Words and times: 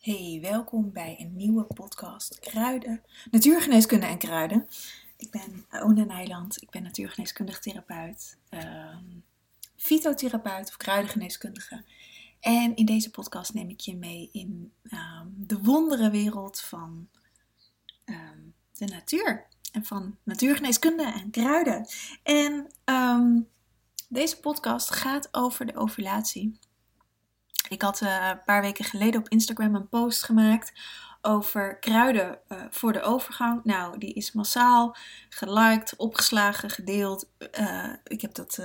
Hey, 0.00 0.38
welkom 0.42 0.92
bij 0.92 1.16
een 1.18 1.36
nieuwe 1.36 1.64
podcast 1.64 2.38
Kruiden, 2.38 3.02
Natuurgeneeskunde 3.30 4.06
en 4.06 4.18
Kruiden. 4.18 4.68
Ik 5.16 5.30
ben 5.30 5.66
Ona 5.82 6.04
Nijland, 6.04 6.62
ik 6.62 6.70
ben 6.70 6.82
natuurgeneeskundig 6.82 7.58
therapeut, 7.58 8.38
ehm, 8.48 9.04
fytotherapeut 9.76 10.68
of 10.68 10.76
kruidengeneeskundige. 10.76 11.84
En 12.40 12.76
in 12.76 12.84
deze 12.84 13.10
podcast 13.10 13.54
neem 13.54 13.68
ik 13.68 13.80
je 13.80 13.96
mee 13.96 14.28
in 14.32 14.72
ehm, 14.82 15.26
de 15.36 15.58
wonderenwereld 15.58 16.60
van 16.60 17.08
ehm, 18.04 18.40
de 18.72 18.86
natuur 18.86 19.46
en 19.72 19.84
van 19.84 20.16
natuurgeneeskunde 20.22 21.04
en 21.04 21.30
kruiden. 21.30 21.86
En 22.22 22.66
deze 24.08 24.40
podcast 24.40 24.90
gaat 24.90 25.28
over 25.34 25.66
de 25.66 25.76
ovulatie. 25.76 26.58
Ik 27.70 27.82
had 27.82 28.00
uh, 28.00 28.28
een 28.30 28.42
paar 28.42 28.60
weken 28.60 28.84
geleden 28.84 29.20
op 29.20 29.28
Instagram 29.28 29.74
een 29.74 29.88
post 29.88 30.22
gemaakt 30.22 30.72
over 31.22 31.78
kruiden 31.78 32.38
uh, 32.48 32.62
voor 32.70 32.92
de 32.92 33.00
overgang. 33.00 33.64
Nou, 33.64 33.98
die 33.98 34.12
is 34.12 34.32
massaal 34.32 34.96
geliked, 35.28 35.96
opgeslagen, 35.96 36.70
gedeeld. 36.70 37.30
Uh, 37.60 37.92
ik 38.04 38.20
heb 38.20 38.34
dat, 38.34 38.58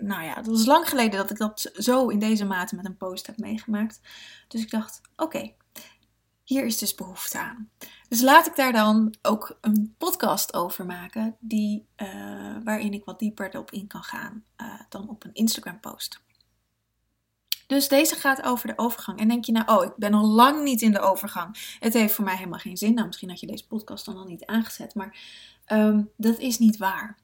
nou 0.00 0.22
ja, 0.22 0.34
dat 0.34 0.46
was 0.46 0.66
lang 0.66 0.88
geleden 0.88 1.18
dat 1.18 1.30
ik 1.30 1.36
dat 1.36 1.70
zo 1.74 2.08
in 2.08 2.18
deze 2.18 2.44
mate 2.44 2.76
met 2.76 2.84
een 2.84 2.96
post 2.96 3.26
heb 3.26 3.38
meegemaakt. 3.38 4.00
Dus 4.48 4.60
ik 4.60 4.70
dacht, 4.70 5.00
oké, 5.16 5.52
hier 6.44 6.64
is 6.64 6.78
dus 6.78 6.94
behoefte 6.94 7.38
aan. 7.38 7.70
Dus 8.08 8.20
laat 8.20 8.46
ik 8.46 8.56
daar 8.56 8.72
dan 8.72 9.14
ook 9.22 9.58
een 9.60 9.94
podcast 9.98 10.54
over 10.54 10.86
maken, 10.86 11.36
die, 11.40 11.86
waarin 12.64 12.92
ik 12.92 13.04
wat 13.04 13.18
dieper 13.18 13.48
erop 13.54 13.70
in 13.70 13.86
kan 13.86 14.02
gaan 14.02 14.44
dan 14.88 15.08
op 15.08 15.24
een 15.24 15.34
Instagram 15.34 15.80
post. 15.80 16.23
Dus 17.74 17.88
deze 17.88 18.14
gaat 18.14 18.42
over 18.42 18.66
de 18.66 18.78
overgang. 18.78 19.18
En 19.18 19.28
denk 19.28 19.44
je 19.44 19.52
nou, 19.52 19.68
oh, 19.68 19.84
ik 19.84 19.96
ben 19.96 20.14
al 20.14 20.26
lang 20.26 20.62
niet 20.62 20.82
in 20.82 20.92
de 20.92 21.00
overgang. 21.00 21.76
Het 21.80 21.92
heeft 21.92 22.14
voor 22.14 22.24
mij 22.24 22.36
helemaal 22.36 22.58
geen 22.58 22.76
zin. 22.76 22.94
Nou, 22.94 23.06
misschien 23.06 23.28
had 23.28 23.40
je 23.40 23.46
deze 23.46 23.66
podcast 23.66 24.04
dan 24.04 24.16
al 24.16 24.24
niet 24.24 24.46
aangezet. 24.46 24.94
Maar 24.94 25.18
ehm, 25.64 26.02
dat 26.16 26.38
is 26.38 26.58
niet 26.58 26.76
waar. 26.76 27.18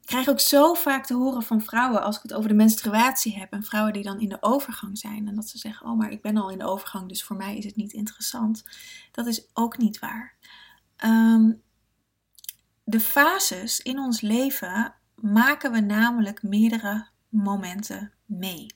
Ik 0.00 0.06
krijg 0.06 0.28
ook 0.28 0.40
zo 0.40 0.74
vaak 0.74 1.06
te 1.06 1.14
horen 1.14 1.42
van 1.42 1.60
vrouwen 1.60 2.02
als 2.02 2.16
ik 2.16 2.22
het 2.22 2.34
over 2.34 2.48
de 2.48 2.54
menstruatie 2.54 3.38
heb. 3.38 3.52
En 3.52 3.64
vrouwen 3.64 3.92
die 3.92 4.02
dan 4.02 4.20
in 4.20 4.28
de 4.28 4.42
overgang 4.42 4.98
zijn. 4.98 5.28
En 5.28 5.34
dat 5.34 5.48
ze 5.48 5.58
zeggen, 5.58 5.86
oh, 5.86 5.98
maar 5.98 6.10
ik 6.10 6.22
ben 6.22 6.36
al 6.36 6.50
in 6.50 6.58
de 6.58 6.66
overgang, 6.66 7.08
dus 7.08 7.24
voor 7.24 7.36
mij 7.36 7.56
is 7.56 7.64
het 7.64 7.76
niet 7.76 7.92
interessant. 7.92 8.64
Dat 9.12 9.26
is 9.26 9.48
ook 9.52 9.78
niet 9.78 9.98
waar. 9.98 10.36
Ehm, 10.96 11.52
de 12.84 13.00
fases 13.00 13.80
in 13.80 13.98
ons 13.98 14.20
leven 14.20 14.94
maken 15.14 15.72
we 15.72 15.80
namelijk 15.80 16.42
meerdere 16.42 17.06
momenten 17.28 18.12
mee. 18.26 18.66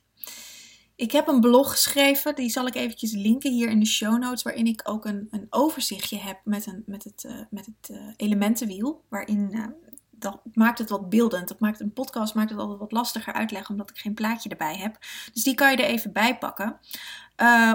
Ik 0.99 1.13
heb 1.13 1.29
een 1.29 1.41
blog 1.41 1.71
geschreven, 1.71 2.35
die 2.35 2.51
zal 2.51 2.67
ik 2.67 2.75
eventjes 2.75 3.13
linken 3.13 3.53
hier 3.53 3.69
in 3.69 3.81
de 3.81 3.87
show 3.87 4.19
notes, 4.19 4.43
waarin 4.43 4.67
ik 4.67 4.81
ook 4.85 5.05
een, 5.05 5.29
een 5.31 5.47
overzichtje 5.51 6.19
heb 6.19 6.41
met, 6.45 6.67
een, 6.67 6.83
met 6.87 7.05
het, 7.05 7.25
uh, 7.25 7.41
met 7.51 7.67
het 7.67 7.91
uh, 7.91 8.13
elementenwiel. 8.17 9.05
Waarin 9.09 9.49
uh, 9.53 9.67
dat 10.11 10.41
maakt 10.53 10.79
het 10.79 10.89
wat 10.89 11.09
beeldend. 11.09 11.49
Dat 11.49 11.61
maakt 11.61 11.81
een 11.81 11.93
podcast 11.93 12.35
maakt 12.35 12.51
het 12.51 12.59
altijd 12.59 12.79
wat 12.79 12.93
lastiger 12.93 13.33
uitleggen, 13.33 13.71
omdat 13.71 13.91
ik 13.91 13.99
geen 13.99 14.15
plaatje 14.15 14.49
erbij 14.49 14.77
heb. 14.77 14.99
Dus 15.33 15.43
die 15.43 15.55
kan 15.55 15.71
je 15.71 15.77
er 15.77 15.85
even 15.85 16.13
bij 16.13 16.39
pakken. 16.39 16.81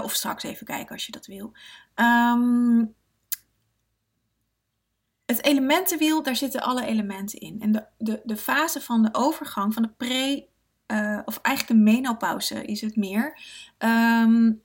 of 0.03 0.13
straks 0.13 0.43
even 0.43 0.65
kijken 0.65 0.93
als 0.93 1.05
je 1.05 1.11
dat 1.11 1.25
wil. 1.25 1.51
Um, 1.95 2.95
het 5.25 5.45
elementenwiel, 5.45 6.23
daar 6.23 6.35
zitten 6.35 6.61
alle 6.61 6.85
elementen 6.85 7.39
in. 7.39 7.61
En 7.61 7.71
de, 7.71 7.85
de, 7.97 8.21
de 8.23 8.37
fase 8.37 8.81
van 8.81 9.03
de 9.03 9.09
overgang, 9.11 9.73
van 9.73 9.83
de 9.83 9.89
pre- 9.97 10.51
uh, 10.87 11.19
of 11.25 11.37
eigenlijk 11.37 11.79
de 11.79 11.91
menopauze 11.91 12.65
is 12.65 12.81
het 12.81 12.95
meer, 12.95 13.39
um, 13.77 14.61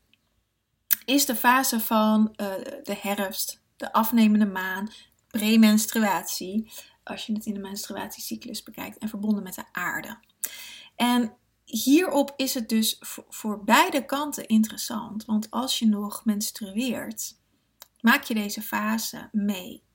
is 1.04 1.26
de 1.26 1.36
fase 1.36 1.80
van 1.80 2.20
uh, 2.20 2.54
de 2.82 2.96
herfst, 3.00 3.62
de 3.76 3.92
afnemende 3.92 4.46
maan, 4.46 4.90
premenstruatie, 5.26 6.70
als 7.04 7.26
je 7.26 7.32
het 7.32 7.46
in 7.46 7.54
de 7.54 7.60
menstruatiecyclus 7.60 8.62
bekijkt, 8.62 8.98
en 8.98 9.08
verbonden 9.08 9.42
met 9.42 9.54
de 9.54 9.64
aarde. 9.72 10.18
En 10.96 11.36
hierop 11.64 12.32
is 12.36 12.54
het 12.54 12.68
dus 12.68 12.96
voor, 13.00 13.24
voor 13.28 13.64
beide 13.64 14.04
kanten 14.04 14.46
interessant, 14.46 15.24
want 15.24 15.50
als 15.50 15.78
je 15.78 15.86
nog 15.86 16.24
menstrueert, 16.24 17.36
maak 18.00 18.22
je 18.22 18.34
deze 18.34 18.62
fase 18.62 19.28
mee 19.32 19.86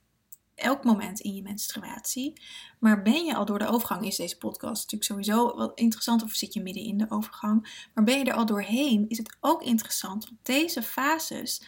elk 0.54 0.84
moment 0.84 1.20
in 1.20 1.34
je 1.34 1.42
menstruatie. 1.42 2.40
Maar 2.78 3.02
ben 3.02 3.24
je 3.24 3.34
al 3.34 3.44
door 3.44 3.58
de 3.58 3.66
overgang, 3.66 4.06
is 4.06 4.16
deze 4.16 4.38
podcast 4.38 4.82
natuurlijk 4.82 5.04
sowieso 5.10 5.56
wat 5.56 5.78
interessant, 5.78 6.22
of 6.22 6.32
zit 6.32 6.54
je 6.54 6.62
midden 6.62 6.82
in 6.82 6.98
de 6.98 7.06
overgang. 7.08 7.88
Maar 7.94 8.04
ben 8.04 8.18
je 8.18 8.24
er 8.24 8.34
al 8.34 8.46
doorheen, 8.46 9.08
is 9.08 9.18
het 9.18 9.36
ook 9.40 9.62
interessant, 9.62 10.24
want 10.28 10.38
deze 10.42 10.82
fases 10.82 11.62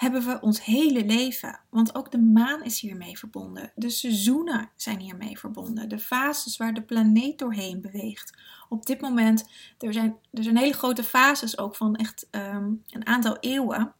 hebben 0.00 0.24
we 0.24 0.40
ons 0.40 0.64
hele 0.64 1.04
leven. 1.04 1.60
Want 1.70 1.94
ook 1.94 2.10
de 2.10 2.18
maan 2.18 2.62
is 2.62 2.80
hiermee 2.80 3.18
verbonden. 3.18 3.72
De 3.74 3.90
seizoenen 3.90 4.70
zijn 4.76 5.00
hiermee 5.00 5.38
verbonden. 5.38 5.88
De 5.88 5.98
fases 5.98 6.56
waar 6.56 6.74
de 6.74 6.82
planeet 6.82 7.38
doorheen 7.38 7.80
beweegt. 7.80 8.38
Op 8.68 8.86
dit 8.86 9.00
moment, 9.00 9.48
er 9.78 9.92
zijn, 9.92 10.16
er 10.32 10.42
zijn 10.42 10.56
hele 10.56 10.72
grote 10.72 11.04
fases 11.04 11.58
ook 11.58 11.76
van 11.76 11.96
echt 11.96 12.28
um, 12.30 12.82
een 12.88 13.06
aantal 13.06 13.36
eeuwen. 13.38 13.94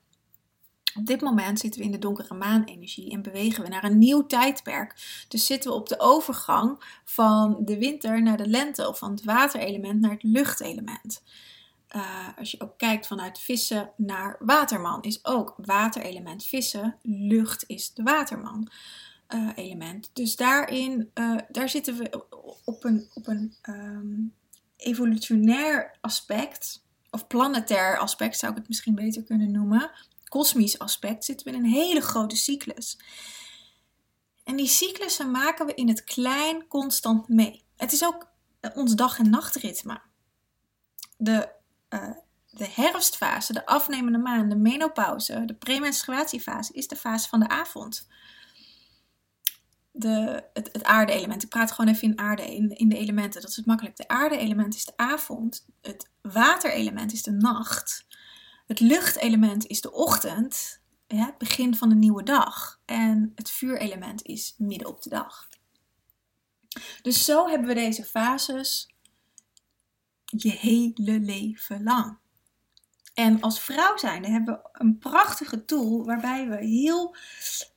Op 1.00 1.06
dit 1.06 1.21
moment 1.21 1.59
zitten 1.59 1.81
we 1.81 1.87
in 1.87 1.93
de 1.93 1.99
donkere 1.99 2.34
maanenergie 2.34 3.11
en 3.11 3.22
bewegen 3.22 3.62
we 3.62 3.69
naar 3.69 3.84
een 3.84 3.99
nieuw 3.99 4.27
tijdperk. 4.27 5.25
Dus 5.28 5.47
zitten 5.47 5.71
we 5.71 5.77
op 5.77 5.88
de 5.88 6.00
overgang 6.00 7.00
van 7.05 7.59
de 7.65 7.78
winter 7.78 8.22
naar 8.22 8.37
de 8.37 8.49
lente 8.49 8.88
of 8.88 8.99
van 8.99 9.11
het 9.11 9.25
waterelement 9.25 10.00
naar 10.00 10.11
het 10.11 10.22
luchtelement. 10.22 11.22
Uh, 11.97 12.28
als 12.38 12.50
je 12.50 12.61
ook 12.61 12.78
kijkt 12.78 13.06
vanuit 13.06 13.38
vissen 13.38 13.91
naar 13.97 14.37
waterman, 14.38 15.03
is 15.03 15.25
ook 15.25 15.55
waterelement 15.56 16.44
vissen, 16.44 16.97
lucht 17.03 17.65
is 17.67 17.94
de 17.94 18.03
waterman. 18.03 18.71
Uh, 19.34 19.49
element. 19.55 20.11
Dus 20.12 20.37
daarin, 20.37 21.11
uh, 21.15 21.37
daar 21.49 21.69
zitten 21.69 21.97
we 21.97 22.25
op 22.65 22.84
een, 22.84 23.09
op 23.15 23.27
een 23.27 23.55
um, 23.69 24.34
evolutionair 24.77 25.99
aspect, 26.00 26.84
of 27.11 27.27
planetair 27.27 27.99
aspect 27.99 28.38
zou 28.38 28.53
ik 28.53 28.59
het 28.59 28.69
misschien 28.69 28.94
beter 28.94 29.22
kunnen 29.22 29.50
noemen, 29.50 29.91
kosmisch 30.31 30.79
aspect 30.79 31.25
zitten 31.25 31.47
we 31.47 31.53
in 31.53 31.65
een 31.65 31.71
hele 31.71 32.01
grote 32.01 32.37
cyclus. 32.37 32.99
En 34.45 34.57
die 34.57 34.67
cyclussen 34.67 35.31
maken 35.31 35.67
we 35.67 35.75
in 35.75 35.89
het 35.89 36.05
klein 36.05 36.67
constant 36.67 37.29
mee. 37.29 37.65
Het 37.77 37.93
is 37.93 38.05
ook 38.05 38.29
eh, 38.61 38.71
ons 38.75 38.95
dag- 38.95 39.19
en 39.19 39.31
nachtritme. 39.31 40.01
De, 41.17 41.53
uh, 41.91 42.11
de 42.51 42.69
herfstfase, 42.69 43.53
de 43.53 43.67
afnemende 43.67 44.19
maan, 44.19 44.49
de 44.49 44.57
menopauze, 44.57 45.45
de 45.45 45.55
premenstruatiefase 45.55 46.73
is 46.73 46.89
de 46.89 46.97
fase 46.97 47.29
van 47.29 47.41
de 47.41 47.49
avond. 47.49 48.09
De, 49.93 50.45
het, 50.53 50.69
het 50.73 50.85
aarde-element. 50.85 51.43
Ik 51.43 51.49
praat 51.49 51.73
gewoon 51.73 51.95
even 51.95 52.09
in 52.09 52.19
aarde, 52.19 52.55
in, 52.55 52.71
in 52.71 52.89
de 52.89 52.97
elementen. 52.97 53.41
Dat 53.41 53.51
is 53.51 53.57
het 53.57 53.67
makkelijk. 53.67 53.97
De 53.97 54.09
aarde-element 54.09 54.75
is 54.75 54.85
de 54.85 54.97
avond. 54.97 55.67
Het 55.81 56.11
waterelement 56.23 57.12
is 57.12 57.23
de 57.23 57.31
nacht. 57.33 58.07
Het 58.70 58.81
luchtelement 58.81 59.66
is 59.66 59.81
de 59.81 59.92
ochtend, 59.92 60.81
het 61.06 61.38
begin 61.38 61.76
van 61.76 61.91
een 61.91 61.98
nieuwe 61.98 62.22
dag. 62.22 62.81
En 62.84 63.32
het 63.34 63.50
vuurelement 63.50 64.22
is 64.22 64.54
midden 64.58 64.88
op 64.88 65.03
de 65.03 65.10
dag. 65.10 65.48
Dus 67.03 67.25
zo 67.25 67.48
hebben 67.48 67.69
we 67.69 67.75
deze 67.75 68.04
fases 68.04 68.94
je 70.25 70.50
hele 70.50 71.20
leven 71.20 71.82
lang. 71.82 72.19
En 73.14 73.41
als 73.41 73.60
vrouw 73.60 73.97
zijnde 73.97 74.28
hebben 74.28 74.54
we 74.54 74.69
een 74.72 74.98
prachtige 74.98 75.64
tool 75.64 76.04
waarbij 76.04 76.48
we 76.48 76.56
heel 76.56 77.16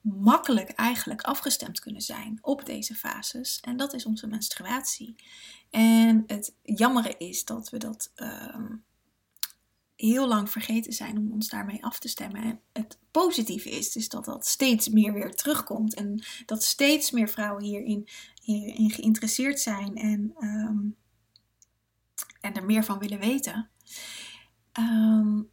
makkelijk 0.01 0.69
eigenlijk 0.69 1.21
afgestemd 1.21 1.79
kunnen 1.79 2.01
zijn 2.01 2.37
op 2.41 2.65
deze 2.65 2.95
fases. 2.95 3.59
En 3.59 3.77
dat 3.77 3.93
is 3.93 4.05
onze 4.05 4.27
menstruatie. 4.27 5.15
En 5.69 6.23
het 6.27 6.55
jammere 6.61 7.17
is 7.17 7.45
dat 7.45 7.69
we 7.69 7.77
dat 7.77 8.11
uh, 8.15 8.65
heel 10.05 10.27
lang 10.27 10.49
vergeten 10.49 10.93
zijn 10.93 11.17
om 11.17 11.31
ons 11.31 11.49
daarmee 11.49 11.83
af 11.83 11.99
te 11.99 12.07
stemmen. 12.07 12.43
En 12.43 12.59
het 12.73 12.97
positieve 13.11 13.69
is, 13.69 13.95
is 13.95 14.09
dat 14.09 14.25
dat 14.25 14.45
steeds 14.45 14.89
meer 14.89 15.13
weer 15.13 15.35
terugkomt. 15.35 15.93
En 15.93 16.23
dat 16.45 16.63
steeds 16.63 17.11
meer 17.11 17.29
vrouwen 17.29 17.63
hierin, 17.63 18.07
hierin 18.41 18.91
geïnteresseerd 18.91 19.59
zijn 19.59 19.95
en, 19.95 20.33
um, 20.39 20.95
en 22.41 22.53
er 22.53 22.65
meer 22.65 22.83
van 22.83 22.99
willen 22.99 23.19
weten. 23.19 23.69
Um, 24.79 25.51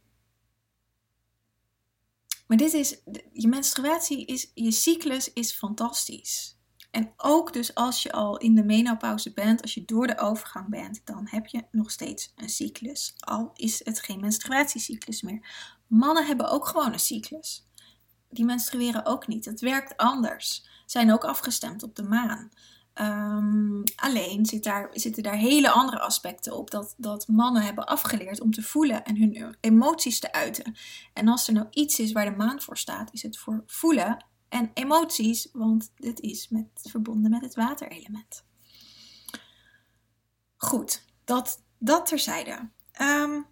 maar 2.47 2.57
dit 2.57 2.73
is, 2.73 3.01
je 3.33 3.47
menstruatie 3.47 4.25
is, 4.25 4.51
je 4.53 4.71
cyclus 4.71 5.33
is 5.33 5.53
fantastisch. 5.53 6.59
En 6.91 7.13
ook 7.17 7.53
dus 7.53 7.75
als 7.75 8.03
je 8.03 8.11
al 8.11 8.37
in 8.37 8.55
de 8.55 8.63
menopauze 8.63 9.33
bent, 9.33 9.61
als 9.61 9.73
je 9.73 9.85
door 9.85 10.07
de 10.07 10.17
overgang 10.17 10.69
bent, 10.69 11.01
dan 11.05 11.27
heb 11.29 11.47
je 11.47 11.63
nog 11.71 11.91
steeds 11.91 12.33
een 12.35 12.49
cyclus. 12.49 13.13
Al 13.19 13.51
is 13.53 13.85
het 13.85 13.99
geen 13.99 14.19
menstruatiecyclus 14.19 15.21
meer. 15.21 15.47
Mannen 15.87 16.25
hebben 16.25 16.49
ook 16.49 16.67
gewoon 16.67 16.93
een 16.93 16.99
cyclus. 16.99 17.67
Die 18.29 18.45
menstrueren 18.45 19.05
ook 19.05 19.27
niet. 19.27 19.45
Het 19.45 19.59
werkt 19.59 19.97
anders. 19.97 20.67
Zijn 20.85 21.11
ook 21.13 21.23
afgestemd 21.23 21.83
op 21.83 21.95
de 21.95 22.03
maan. 22.03 22.49
Ehm, 22.93 23.83
alleen 23.95 24.45
zit 24.45 24.63
daar, 24.63 24.89
zitten 24.91 25.23
daar 25.23 25.37
hele 25.37 25.71
andere 25.71 25.99
aspecten 25.99 26.57
op. 26.57 26.71
Dat, 26.71 26.93
dat 26.97 27.27
mannen 27.27 27.61
hebben 27.61 27.85
afgeleerd 27.85 28.41
om 28.41 28.51
te 28.51 28.61
voelen 28.61 29.03
en 29.03 29.17
hun 29.17 29.55
emoties 29.59 30.19
te 30.19 30.31
uiten. 30.31 30.75
En 31.13 31.27
als 31.27 31.47
er 31.47 31.53
nou 31.53 31.67
iets 31.69 31.99
is 31.99 32.11
waar 32.11 32.25
de 32.25 32.37
maan 32.37 32.61
voor 32.61 32.77
staat, 32.77 33.13
is 33.13 33.23
het 33.23 33.37
voor 33.37 33.63
voelen 33.65 34.25
en 34.51 34.71
emoties. 34.73 35.49
Want 35.53 35.91
dit 35.95 36.19
is 36.19 36.49
met, 36.49 36.67
verbonden 36.73 37.31
met 37.31 37.41
het 37.41 37.55
waterelement. 37.55 38.45
Goed, 40.57 41.05
dat, 41.23 41.63
dat 41.77 42.05
terzijde. 42.05 42.69
Um, 43.01 43.45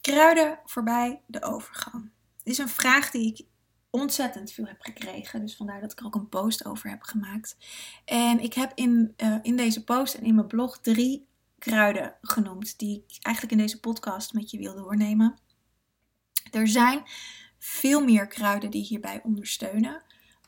kruiden 0.00 0.60
voorbij 0.64 1.22
de 1.26 1.42
overgang. 1.42 2.10
Dit 2.36 2.52
is 2.52 2.58
een 2.58 2.68
vraag 2.68 3.10
die 3.10 3.32
ik 3.32 3.46
ontzettend 3.90 4.52
veel 4.52 4.66
heb 4.66 4.80
gekregen. 4.80 5.40
Dus 5.40 5.56
vandaar 5.56 5.80
dat 5.80 5.92
ik 5.92 6.00
er 6.00 6.06
ook 6.06 6.14
een 6.14 6.28
post 6.28 6.64
over 6.64 6.90
heb 6.90 7.02
gemaakt. 7.02 7.56
En 8.04 8.40
ik 8.40 8.54
heb 8.54 8.72
in, 8.74 9.14
uh, 9.16 9.38
in 9.42 9.56
deze 9.56 9.84
post 9.84 10.14
en 10.14 10.24
in 10.24 10.34
mijn 10.34 10.46
blog 10.46 10.78
drie 10.78 11.28
kruiden 11.58 12.16
genoemd. 12.22 12.78
Die 12.78 13.04
ik 13.06 13.24
eigenlijk 13.24 13.56
in 13.56 13.62
deze 13.62 13.80
podcast 13.80 14.32
met 14.32 14.50
je 14.50 14.58
wil 14.58 14.74
doornemen. 14.74 15.38
Er 16.50 16.68
zijn 16.68 17.02
veel 17.58 18.04
meer 18.04 18.26
kruiden 18.26 18.70
die 18.70 18.84
hierbij 18.84 19.20
ondersteunen. 19.22 20.02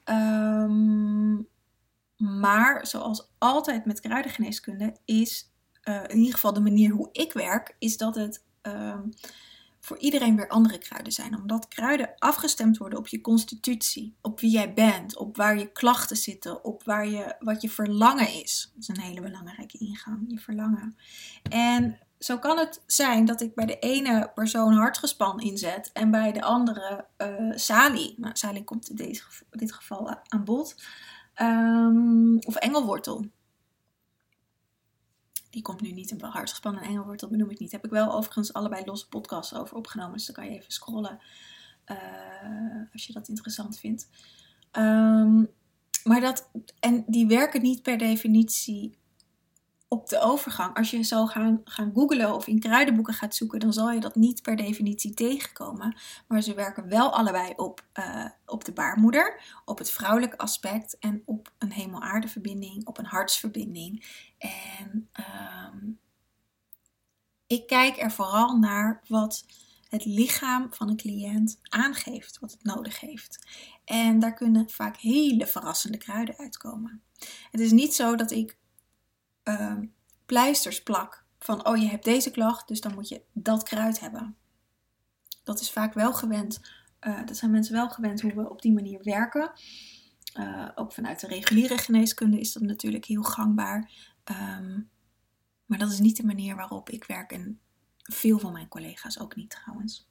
Um, 0.04 1.48
maar 2.16 2.86
zoals 2.86 3.30
altijd 3.38 3.84
met 3.84 4.00
kruidengeneeskunde 4.00 4.96
is 5.04 5.52
uh, 5.84 6.02
in 6.06 6.18
ieder 6.18 6.34
geval 6.34 6.52
de 6.52 6.60
manier 6.60 6.90
hoe 6.90 7.08
ik 7.12 7.32
werk, 7.32 7.76
is 7.78 7.96
dat 7.96 8.14
het 8.14 8.44
um, 8.62 9.12
voor 9.80 9.98
iedereen 9.98 10.36
weer 10.36 10.48
andere 10.48 10.78
kruiden 10.78 11.12
zijn. 11.12 11.36
Omdat 11.36 11.68
kruiden 11.68 12.14
afgestemd 12.18 12.78
worden 12.78 12.98
op 12.98 13.06
je 13.06 13.20
constitutie, 13.20 14.14
op 14.20 14.40
wie 14.40 14.50
jij 14.50 14.74
bent, 14.74 15.16
op 15.16 15.36
waar 15.36 15.58
je 15.58 15.72
klachten 15.72 16.16
zitten, 16.16 16.64
op 16.64 16.84
waar 16.84 17.06
je, 17.08 17.34
wat 17.38 17.62
je 17.62 17.70
verlangen 17.70 18.42
is. 18.42 18.70
Dat 18.74 18.82
is 18.82 18.88
een 18.88 19.00
hele 19.00 19.20
belangrijke 19.20 19.78
ingang, 19.78 20.24
je 20.28 20.38
verlangen. 20.38 20.96
En 21.42 21.98
zo 22.20 22.38
kan 22.38 22.58
het 22.58 22.82
zijn 22.86 23.24
dat 23.24 23.40
ik 23.40 23.54
bij 23.54 23.66
de 23.66 23.78
ene 23.78 24.30
persoon 24.34 24.72
hartgespan 24.72 25.40
inzet 25.40 25.90
en 25.92 26.10
bij 26.10 26.32
de 26.32 26.42
andere 26.42 27.06
Sali. 27.54 28.14
Nou, 28.16 28.36
Sali 28.36 28.64
komt 28.64 28.88
in, 28.88 28.96
deze, 28.96 29.22
dit 29.50 29.72
geval 29.72 30.16
aan 30.28 30.44
bod. 30.44 30.74
Um, 31.42 32.38
of 32.38 32.56
engelwortel. 32.56 33.26
Die 35.50 35.62
komt 35.62 35.80
nu 35.80 35.92
niet 35.92 36.10
in 36.10 36.20
hartgespannen 36.20 36.82
engelwortel 36.82 37.28
benoem 37.28 37.50
ik 37.50 37.58
niet. 37.58 37.72
Heb 37.72 37.84
ik 37.84 37.90
wel 37.90 38.12
overigens 38.12 38.52
allebei 38.52 38.84
losse 38.84 39.08
podcasts 39.08 39.54
over 39.54 39.76
opgenomen. 39.76 40.12
Dus 40.12 40.26
dan 40.26 40.34
kan 40.34 40.44
je 40.44 40.58
even 40.58 40.72
scrollen 40.72 41.18
uh, 41.86 42.92
als 42.92 43.06
je 43.06 43.12
dat 43.12 43.28
interessant 43.28 43.78
vindt. 43.78 44.08
Um, 44.72 45.48
maar 46.04 46.20
dat, 46.20 46.50
en 46.80 47.04
die 47.06 47.26
werken 47.26 47.62
niet 47.62 47.82
per 47.82 47.98
definitie 47.98 48.98
op 49.92 50.08
de 50.08 50.20
overgang. 50.20 50.76
Als 50.76 50.90
je 50.90 51.02
zou 51.02 51.28
gaan, 51.28 51.60
gaan 51.64 51.92
googlen 51.94 52.34
of 52.34 52.46
in 52.46 52.58
kruidenboeken 52.58 53.14
gaat 53.14 53.34
zoeken, 53.34 53.60
dan 53.60 53.72
zal 53.72 53.90
je 53.90 54.00
dat 54.00 54.14
niet 54.14 54.42
per 54.42 54.56
definitie 54.56 55.14
tegenkomen. 55.14 55.96
Maar 56.28 56.42
ze 56.42 56.54
werken 56.54 56.88
wel 56.88 57.12
allebei 57.14 57.52
op, 57.56 57.84
uh, 57.98 58.26
op 58.46 58.64
de 58.64 58.72
baarmoeder, 58.72 59.42
op 59.64 59.78
het 59.78 59.90
vrouwelijk 59.90 60.34
aspect 60.34 60.98
en 60.98 61.22
op 61.24 61.52
een 61.58 61.72
hemel-aardeverbinding, 61.72 62.86
op 62.86 62.98
een 62.98 63.06
hartsverbinding. 63.06 64.04
En 64.38 65.08
um, 65.72 65.98
ik 67.46 67.66
kijk 67.66 68.00
er 68.00 68.10
vooral 68.10 68.58
naar 68.58 69.02
wat 69.08 69.44
het 69.88 70.04
lichaam 70.04 70.66
van 70.70 70.88
een 70.88 70.96
cliënt 70.96 71.58
aangeeft, 71.62 72.38
wat 72.38 72.50
het 72.50 72.64
nodig 72.64 73.00
heeft. 73.00 73.46
En 73.84 74.18
daar 74.18 74.34
kunnen 74.34 74.70
vaak 74.70 74.96
hele 74.96 75.46
verrassende 75.46 75.98
kruiden 75.98 76.36
uitkomen. 76.36 77.02
Het 77.50 77.60
is 77.60 77.70
niet 77.70 77.94
zo 77.94 78.16
dat 78.16 78.30
ik 78.30 78.58
uh, 79.44 79.78
pleisters 80.26 80.82
plak. 80.82 81.24
Van, 81.38 81.66
oh 81.66 81.76
je 81.76 81.88
hebt 81.88 82.04
deze 82.04 82.30
klacht, 82.30 82.68
dus 82.68 82.80
dan 82.80 82.94
moet 82.94 83.08
je 83.08 83.22
dat 83.32 83.62
kruid 83.62 84.00
hebben. 84.00 84.36
Dat 85.44 85.60
is 85.60 85.70
vaak 85.70 85.94
wel 85.94 86.12
gewend. 86.12 86.60
Uh, 87.00 87.26
dat 87.26 87.36
zijn 87.36 87.50
mensen 87.50 87.74
wel 87.74 87.88
gewend 87.88 88.20
hoe 88.20 88.34
we 88.34 88.50
op 88.50 88.62
die 88.62 88.72
manier 88.72 89.00
werken. 89.02 89.52
Uh, 90.38 90.68
ook 90.74 90.92
vanuit 90.92 91.20
de 91.20 91.26
reguliere 91.26 91.78
geneeskunde 91.78 92.40
is 92.40 92.52
dat 92.52 92.62
natuurlijk 92.62 93.04
heel 93.04 93.22
gangbaar. 93.22 93.90
Um, 94.24 94.90
maar 95.64 95.78
dat 95.78 95.90
is 95.90 95.98
niet 95.98 96.16
de 96.16 96.26
manier 96.26 96.56
waarop 96.56 96.90
ik 96.90 97.04
werk. 97.04 97.32
En 97.32 97.60
veel 98.02 98.38
van 98.38 98.52
mijn 98.52 98.68
collega's 98.68 99.18
ook 99.18 99.36
niet 99.36 99.50
trouwens. 99.50 100.08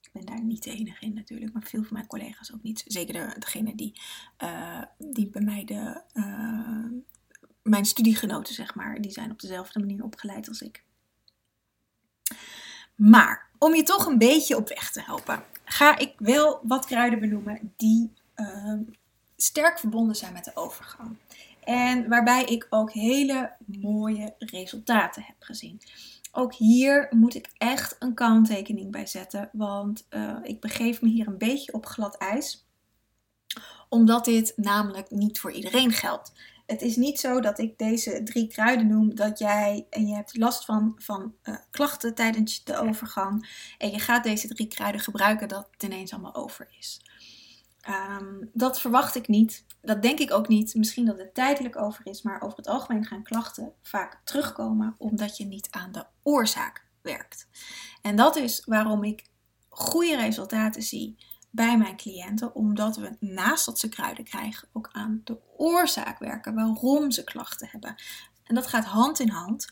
Ik 0.00 0.12
ben 0.12 0.24
daar 0.24 0.44
niet 0.44 0.62
de 0.62 0.70
enige 0.70 1.04
in 1.04 1.14
natuurlijk, 1.14 1.52
maar 1.52 1.62
veel 1.62 1.82
van 1.82 1.92
mijn 1.92 2.06
collega's 2.06 2.52
ook 2.52 2.62
niet. 2.62 2.82
Zeker 2.86 3.12
de, 3.12 3.38
degene 3.38 3.74
die, 3.74 4.00
uh, 4.38 4.82
die 4.98 5.28
bij 5.28 5.42
mij 5.42 5.64
de, 5.64 6.02
mijn 7.62 7.84
studiegenoten, 7.84 8.54
zeg 8.54 8.74
maar, 8.74 9.00
die 9.00 9.10
zijn 9.10 9.30
op 9.30 9.40
dezelfde 9.40 9.78
manier 9.78 10.04
opgeleid 10.04 10.48
als 10.48 10.60
ik. 10.60 10.84
Maar 12.94 13.50
om 13.58 13.74
je 13.74 13.82
toch 13.82 14.06
een 14.06 14.18
beetje 14.18 14.56
op 14.56 14.68
weg 14.68 14.90
te 14.90 15.02
helpen, 15.02 15.44
ga 15.64 15.98
ik 15.98 16.14
wel 16.16 16.60
wat 16.62 16.86
kruiden 16.86 17.20
benoemen 17.20 17.72
die 17.76 18.12
uh, 18.36 18.74
sterk 19.36 19.78
verbonden 19.78 20.16
zijn 20.16 20.32
met 20.32 20.44
de 20.44 20.50
overgang. 20.54 21.16
En 21.64 22.08
waarbij 22.08 22.44
ik 22.44 22.66
ook 22.70 22.92
hele 22.92 23.52
mooie 23.64 24.34
resultaten 24.38 25.22
heb 25.22 25.36
gezien. 25.38 25.80
Ook 26.32 26.54
hier 26.54 27.06
moet 27.10 27.34
ik 27.34 27.48
echt 27.58 27.96
een 27.98 28.14
kanttekening 28.14 28.90
bij 28.90 29.06
zetten, 29.06 29.50
want 29.52 30.06
uh, 30.10 30.36
ik 30.42 30.60
begeef 30.60 31.02
me 31.02 31.08
hier 31.08 31.26
een 31.26 31.38
beetje 31.38 31.72
op 31.72 31.86
glad 31.86 32.16
ijs 32.16 32.64
omdat 33.88 34.24
dit 34.24 34.52
namelijk 34.56 35.10
niet 35.10 35.40
voor 35.40 35.52
iedereen 35.52 35.92
geldt 35.92 36.32
het 36.72 36.82
is 36.82 36.96
niet 36.96 37.20
zo 37.20 37.40
dat 37.40 37.58
ik 37.58 37.78
deze 37.78 38.22
drie 38.22 38.46
kruiden 38.46 38.86
noem 38.86 39.14
dat 39.14 39.38
jij 39.38 39.86
en 39.90 40.06
je 40.06 40.14
hebt 40.14 40.36
last 40.36 40.64
van, 40.64 40.92
van 40.96 41.34
uh, 41.44 41.54
klachten 41.70 42.14
tijdens 42.14 42.64
de 42.64 42.76
overgang 42.76 43.64
en 43.78 43.90
je 43.90 43.98
gaat 43.98 44.24
deze 44.24 44.48
drie 44.48 44.66
kruiden 44.66 45.00
gebruiken 45.00 45.48
dat 45.48 45.68
het 45.70 45.82
ineens 45.82 46.12
allemaal 46.12 46.34
over 46.34 46.68
is. 46.78 47.00
Um, 47.88 48.50
dat 48.52 48.80
verwacht 48.80 49.14
ik 49.14 49.28
niet. 49.28 49.64
Dat 49.80 50.02
denk 50.02 50.18
ik 50.18 50.32
ook 50.32 50.48
niet. 50.48 50.74
Misschien 50.74 51.04
dat 51.04 51.18
het 51.18 51.34
tijdelijk 51.34 51.76
over 51.76 52.06
is, 52.06 52.22
maar 52.22 52.42
over 52.42 52.56
het 52.56 52.68
algemeen 52.68 53.04
gaan 53.04 53.22
klachten 53.22 53.72
vaak 53.82 54.20
terugkomen 54.24 54.94
omdat 54.98 55.36
je 55.36 55.44
niet 55.44 55.68
aan 55.70 55.92
de 55.92 56.06
oorzaak 56.22 56.86
werkt. 57.02 57.48
En 58.02 58.16
dat 58.16 58.36
is 58.36 58.62
waarom 58.64 59.04
ik 59.04 59.24
goede 59.68 60.16
resultaten 60.16 60.82
zie 60.82 61.16
bij 61.54 61.78
mijn 61.78 61.96
cliënten, 61.96 62.54
omdat 62.54 62.96
we 62.96 63.16
naast 63.20 63.64
dat 63.64 63.78
ze 63.78 63.88
kruiden 63.88 64.24
krijgen 64.24 64.68
ook 64.72 64.88
aan 64.92 65.20
de 65.24 65.38
oorzaak 65.56 66.18
werken, 66.18 66.54
waarom 66.54 67.10
ze 67.10 67.24
klachten 67.24 67.68
hebben. 67.70 67.94
En 68.44 68.54
dat 68.54 68.66
gaat 68.66 68.84
hand 68.84 69.18
in 69.20 69.28
hand. 69.28 69.68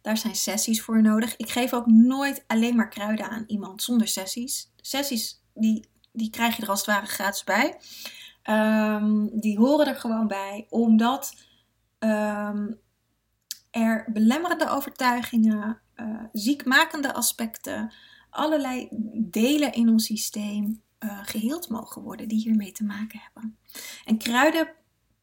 Daar 0.00 0.16
zijn 0.16 0.34
sessies 0.34 0.82
voor 0.82 1.02
nodig. 1.02 1.36
Ik 1.36 1.50
geef 1.50 1.72
ook 1.72 1.86
nooit 1.86 2.44
alleen 2.46 2.76
maar 2.76 2.88
kruiden 2.88 3.30
aan 3.30 3.44
iemand 3.46 3.82
zonder 3.82 4.08
sessies. 4.08 4.70
Sessies 4.76 5.42
die, 5.54 5.86
die 6.12 6.30
krijg 6.30 6.56
je 6.56 6.62
er 6.62 6.68
als 6.68 6.78
het 6.78 6.88
ware 6.88 7.06
gratis 7.06 7.44
bij. 7.44 7.78
Um, 8.44 9.40
die 9.40 9.58
horen 9.58 9.86
er 9.86 9.96
gewoon 9.96 10.26
bij, 10.26 10.66
omdat 10.68 11.34
um, 11.98 12.80
er 13.70 14.06
belemmerende 14.12 14.68
overtuigingen, 14.68 15.80
uh, 15.96 16.24
ziekmakende 16.32 17.14
aspecten, 17.14 17.92
allerlei 18.30 18.88
delen 19.30 19.72
in 19.72 19.88
ons 19.88 20.04
systeem 20.04 20.82
uh, 21.04 21.18
geheeld 21.22 21.68
mogen 21.68 22.02
worden 22.02 22.28
die 22.28 22.40
hiermee 22.40 22.72
te 22.72 22.84
maken 22.84 23.20
hebben. 23.22 23.58
En 24.04 24.18
kruiden 24.18 24.72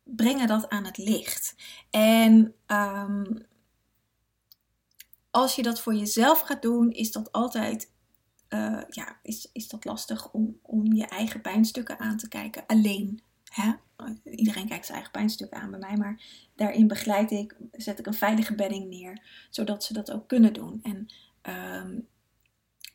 brengen 0.03 0.47
dat 0.47 0.69
aan 0.69 0.85
het 0.85 0.97
licht. 0.97 1.55
En 1.89 2.53
um, 2.67 3.47
als 5.31 5.55
je 5.55 5.63
dat 5.63 5.81
voor 5.81 5.95
jezelf 5.95 6.39
gaat 6.39 6.61
doen, 6.61 6.91
is 6.91 7.11
dat 7.11 7.31
altijd 7.31 7.91
uh, 8.49 8.81
ja, 8.89 9.19
is, 9.23 9.49
is 9.53 9.67
dat 9.67 9.85
lastig 9.85 10.31
om, 10.31 10.59
om 10.61 10.93
je 10.93 11.05
eigen 11.05 11.41
pijnstukken 11.41 11.99
aan 11.99 12.17
te 12.17 12.27
kijken. 12.27 12.65
Alleen. 12.65 13.21
Hè? 13.43 13.71
Iedereen 14.23 14.67
kijkt 14.67 14.85
zijn 14.85 14.97
eigen 14.97 15.11
pijnstukken 15.11 15.61
aan 15.61 15.69
bij 15.69 15.79
mij, 15.79 15.97
maar 15.97 16.21
daarin 16.55 16.87
begeleid 16.87 17.31
ik, 17.31 17.55
zet 17.71 17.99
ik 17.99 18.05
een 18.05 18.13
veilige 18.13 18.55
bedding 18.55 18.89
neer, 18.89 19.21
zodat 19.49 19.83
ze 19.83 19.93
dat 19.93 20.11
ook 20.11 20.27
kunnen 20.27 20.53
doen. 20.53 20.79
En 20.83 21.07
um, 21.83 22.07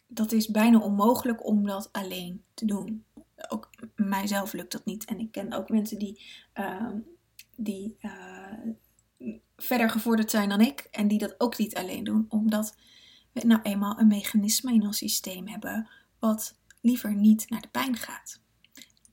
dat 0.06 0.32
is 0.32 0.48
bijna 0.48 0.78
onmogelijk 0.78 1.46
om 1.46 1.66
dat 1.66 1.88
alleen 1.92 2.44
te 2.54 2.64
doen. 2.64 3.04
Ook 3.48 3.70
mijzelf 3.96 4.52
lukt 4.52 4.72
dat 4.72 4.84
niet. 4.84 5.04
En 5.04 5.18
ik 5.18 5.32
ken 5.32 5.52
ook 5.52 5.68
mensen 5.68 5.98
die, 5.98 6.24
uh, 6.54 6.90
die 7.56 7.96
uh, 8.00 9.32
verder 9.56 9.90
gevorderd 9.90 10.30
zijn 10.30 10.48
dan 10.48 10.60
ik. 10.60 10.88
En 10.90 11.08
die 11.08 11.18
dat 11.18 11.34
ook 11.38 11.58
niet 11.58 11.74
alleen 11.74 12.04
doen. 12.04 12.26
Omdat 12.28 12.76
we 13.32 13.46
nou 13.46 13.62
eenmaal 13.62 13.98
een 13.98 14.06
mechanisme 14.06 14.72
in 14.72 14.86
ons 14.86 14.98
systeem 14.98 15.48
hebben. 15.48 15.88
Wat 16.18 16.58
liever 16.80 17.14
niet 17.14 17.50
naar 17.50 17.60
de 17.60 17.68
pijn 17.68 17.96
gaat. 17.96 18.40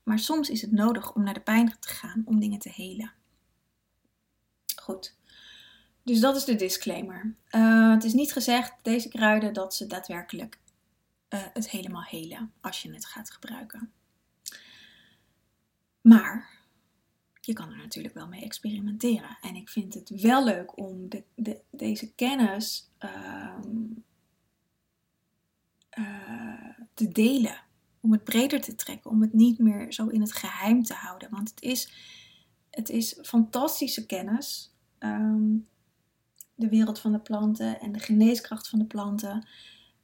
Maar 0.04 0.20
soms 0.20 0.50
is 0.50 0.62
het 0.62 0.72
nodig 0.72 1.16
om 1.16 1.24
naar 1.24 1.34
de 1.34 1.42
pijn 1.42 1.76
te 1.80 1.88
gaan 1.88 2.22
om 2.26 2.40
dingen 2.40 2.60
te 2.60 2.70
helen. 2.70 3.14
Goed. 4.82 5.16
Dus 6.04 6.20
dat 6.20 6.36
is 6.36 6.46
de 6.46 6.56
disclaimer. 6.56 7.36
Uh, 7.52 7.94
het 7.94 8.04
is 8.04 8.14
niet 8.14 8.34
gezegd, 8.34 8.74
deze 8.82 9.10
kruiden, 9.10 9.54
dat 9.54 9.76
ze 9.76 9.88
daadwerkelijk 9.88 10.60
uh, 11.34 11.40
het 11.54 11.70
helemaal 11.70 12.04
helen 12.04 12.54
als 12.62 12.82
je 12.82 12.94
het 12.94 13.06
gaat 13.06 13.32
gebruiken. 13.32 13.92
Maar 16.02 16.60
je 17.42 17.54
kan 17.54 17.70
er 17.70 17.78
natuurlijk 17.78 18.14
wel 18.14 18.28
mee 18.28 18.42
experimenteren. 18.42 19.38
En 19.42 19.56
ik 19.56 19.70
vind 19.70 19.94
het 19.94 20.10
wel 20.10 20.44
leuk 20.44 20.78
om 20.78 21.10
de, 21.10 21.24
de, 21.36 21.62
deze 21.72 22.14
kennis 22.14 22.92
ehm, 22.98 23.86
eh, 25.90 26.80
te 26.94 27.08
delen. 27.08 27.62
Om 28.00 28.12
het 28.12 28.24
breder 28.24 28.62
te 28.62 28.76
trekken. 28.76 29.12
Om 29.12 29.22
het 29.22 29.34
niet 29.34 29.60
meer 29.60 29.94
zo 29.94 30.08
in 30.08 30.22
het 30.22 30.34
geheim 30.34 30.84
te 30.84 30.94
houden. 30.94 31.30
Want 31.30 31.50
het 31.50 31.62
is, 31.62 31.94
het 32.70 32.90
is 32.90 33.18
fantastische 33.22 34.06
kennis. 34.06 34.76
Ehm, 34.98 35.58
de 36.56 36.70
wereld 36.70 37.00
van 37.00 37.12
de 37.12 37.20
planten 37.20 37.80
en 37.80 37.92
de 37.92 38.00
geneeskracht 38.00 38.70
van 38.70 38.80
de 38.80 38.86
planten. 38.86 39.48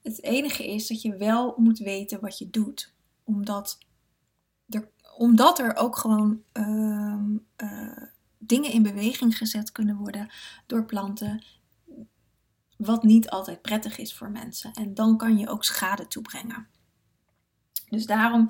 Het 0.08 0.24
enige 0.24 0.68
is 0.68 0.88
dat 0.88 1.02
je 1.02 1.18
wel 1.18 1.54
moet 1.58 1.80
weten 1.80 2.20
wat 2.20 2.38
je 2.38 2.50
doet. 2.50 2.94
Omdat 3.24 3.78
er, 4.70 4.90
omdat 5.18 5.60
er 5.60 5.76
ook 5.76 5.98
gewoon 5.98 6.44
ehm, 6.52 7.38
eh, 7.56 8.04
dingen 8.38 8.72
in 8.72 8.84
beweging 8.84 9.38
gezet 9.38 9.72
kunnen 9.72 9.96
worden 9.96 10.30
door 10.66 10.86
planten. 10.86 11.46
Wat 12.78 13.04
niet 13.04 13.30
altijd 13.30 13.62
prettig 13.62 13.98
is 13.98 14.14
voor 14.14 14.32
mensen. 14.32 14.74
En 14.74 14.94
dan 14.94 15.18
kan 15.18 15.38
je 15.38 15.50
ook 15.50 15.64
schade 15.64 16.08
toebrengen. 16.08 16.68
Dus 17.90 18.06
daarom 18.06 18.50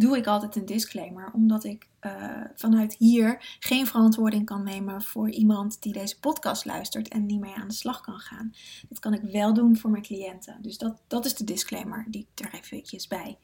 doe 0.00 0.16
ik 0.16 0.26
altijd 0.26 0.56
een 0.56 0.66
disclaimer, 0.66 1.30
omdat 1.32 1.64
ik 1.64 1.88
uh, 2.00 2.44
vanuit 2.54 2.96
hier 2.98 3.56
geen 3.60 3.86
verantwoording 3.86 4.44
kan 4.44 4.62
nemen 4.62 5.02
voor 5.02 5.30
iemand 5.30 5.82
die 5.82 5.92
deze 5.92 6.18
podcast 6.18 6.64
luistert 6.64 7.08
en 7.08 7.26
niet 7.26 7.40
mee 7.40 7.54
aan 7.54 7.68
de 7.68 7.74
slag 7.74 8.00
kan 8.00 8.18
gaan. 8.18 8.54
Dat 8.88 8.98
kan 8.98 9.14
ik 9.14 9.22
wel 9.22 9.54
doen 9.54 9.76
voor 9.76 9.90
mijn 9.90 10.02
cliënten. 10.02 10.58
Dus 10.62 10.78
dat, 10.78 11.00
dat 11.06 11.24
is 11.24 11.34
de 11.34 11.44
disclaimer 11.44 12.04
die 12.08 12.28
ik 12.32 12.44
er 12.44 12.54
eventjes 12.54 13.06
bij 13.06 13.38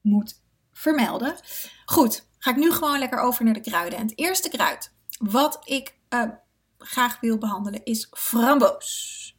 moet 0.00 0.40
vermelden. 0.72 1.34
Goed, 1.84 2.26
ga 2.38 2.50
ik 2.50 2.56
nu 2.56 2.72
gewoon 2.72 2.98
lekker 2.98 3.18
over 3.18 3.44
naar 3.44 3.54
de 3.54 3.60
kruiden. 3.60 3.98
En 3.98 4.06
het 4.06 4.18
eerste 4.18 4.48
kruid 4.48 4.92
wat 5.18 5.60
ik 5.64 5.94
uh, 6.08 6.22
graag 6.78 7.20
wil 7.20 7.38
behandelen 7.38 7.84
is 7.84 8.08
framboos 8.10 9.36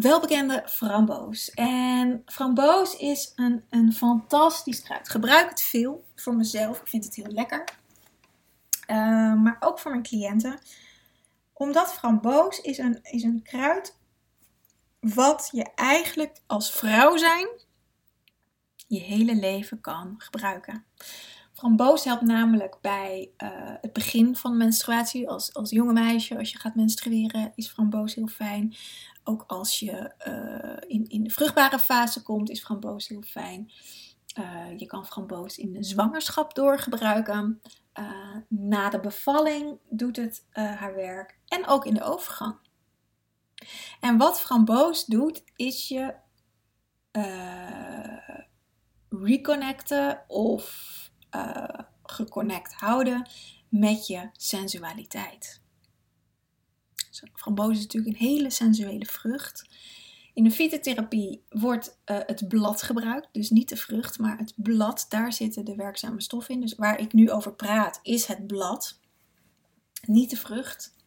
welbekende 0.00 0.62
framboos. 0.66 1.50
En 1.50 2.22
framboos 2.26 2.96
is 2.96 3.32
een, 3.36 3.64
een 3.70 3.92
fantastisch 3.92 4.82
kruid. 4.82 5.06
Ik 5.06 5.12
gebruik 5.12 5.48
het 5.48 5.62
veel 5.62 6.04
voor 6.14 6.34
mezelf. 6.34 6.80
Ik 6.80 6.86
vind 6.86 7.04
het 7.04 7.14
heel 7.14 7.30
lekker. 7.30 7.64
Uh, 8.90 8.96
maar 9.42 9.56
ook 9.60 9.78
voor 9.78 9.90
mijn 9.90 10.02
cliënten. 10.02 10.58
Omdat 11.52 11.92
framboos 11.92 12.60
is 12.60 12.78
een, 12.78 12.98
is 13.02 13.22
een 13.22 13.42
kruid 13.42 13.98
wat 15.00 15.48
je 15.52 15.66
eigenlijk 15.74 16.40
als 16.46 16.72
vrouw 16.72 17.16
zijn 17.16 17.48
je 18.90 19.00
hele 19.00 19.34
leven 19.34 19.80
kan 19.80 20.14
gebruiken. 20.18 20.84
Framboos 21.52 22.04
helpt 22.04 22.22
namelijk 22.22 22.78
bij 22.80 23.30
uh, 23.38 23.48
het 23.80 23.92
begin 23.92 24.36
van 24.36 24.56
menstruatie. 24.56 25.28
Als, 25.28 25.54
als 25.54 25.70
jonge 25.70 25.92
meisje, 25.92 26.38
als 26.38 26.50
je 26.50 26.58
gaat 26.58 26.74
menstrueren, 26.74 27.52
is 27.54 27.68
framboos 27.68 28.14
heel 28.14 28.26
fijn. 28.26 28.74
Ook 29.30 29.44
als 29.46 29.78
je 29.78 30.12
uh, 30.26 30.90
in, 30.90 31.08
in 31.08 31.22
de 31.22 31.30
vruchtbare 31.30 31.78
fase 31.78 32.22
komt, 32.22 32.50
is 32.50 32.62
framboos 32.62 33.08
heel 33.08 33.22
fijn. 33.22 33.72
Uh, 34.38 34.78
je 34.78 34.86
kan 34.86 35.06
framboos 35.06 35.58
in 35.58 35.72
de 35.72 35.82
zwangerschap 35.82 36.54
doorgebruiken. 36.54 37.60
Uh, 38.00 38.36
na 38.48 38.90
de 38.90 39.00
bevalling 39.00 39.78
doet 39.90 40.16
het 40.16 40.46
haar 40.52 40.94
werk. 40.94 41.38
En 41.48 41.66
ook 41.66 41.86
in 41.86 41.94
de 41.94 42.02
overgang. 42.02 42.58
En 44.00 44.16
wat 44.18 44.40
framboos 44.40 45.06
doet, 45.06 45.42
is 45.56 45.88
je 45.88 46.14
reconnecten 49.08 50.24
of 50.28 50.88
geconnect 52.02 52.74
houden 52.74 53.28
met 53.68 54.06
je 54.06 54.28
sensualiteit. 54.32 55.59
Framboos 57.34 57.76
is 57.76 57.82
natuurlijk 57.82 58.16
een 58.16 58.26
hele 58.26 58.50
sensuele 58.50 59.04
vrucht. 59.04 59.68
In 60.34 60.44
de 60.44 60.50
fytotherapie 60.50 61.44
wordt 61.48 61.98
uh, 62.06 62.18
het 62.26 62.48
blad 62.48 62.82
gebruikt, 62.82 63.28
dus 63.32 63.50
niet 63.50 63.68
de 63.68 63.76
vrucht, 63.76 64.18
maar 64.18 64.38
het 64.38 64.52
blad. 64.56 65.06
Daar 65.08 65.32
zitten 65.32 65.64
de 65.64 65.74
werkzame 65.74 66.22
stoffen 66.22 66.54
in. 66.54 66.60
Dus 66.60 66.74
waar 66.74 67.00
ik 67.00 67.12
nu 67.12 67.30
over 67.30 67.54
praat, 67.54 68.00
is 68.02 68.26
het 68.26 68.46
blad, 68.46 69.00
niet 70.06 70.30
de 70.30 70.36
vrucht. 70.36 70.98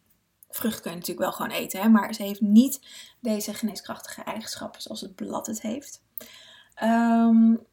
Vrucht 0.48 0.80
kun 0.80 0.90
je 0.90 0.96
natuurlijk 0.96 1.26
wel 1.26 1.32
gewoon 1.32 1.50
eten, 1.50 1.80
hè, 1.80 1.88
maar 1.88 2.14
ze 2.14 2.22
heeft 2.22 2.40
niet 2.40 2.80
deze 3.20 3.54
geneeskrachtige 3.54 4.22
eigenschappen 4.22 4.82
zoals 4.82 5.00
het 5.00 5.14
blad 5.14 5.46
het 5.46 5.60
heeft. 5.60 6.02
Um, 6.82 7.66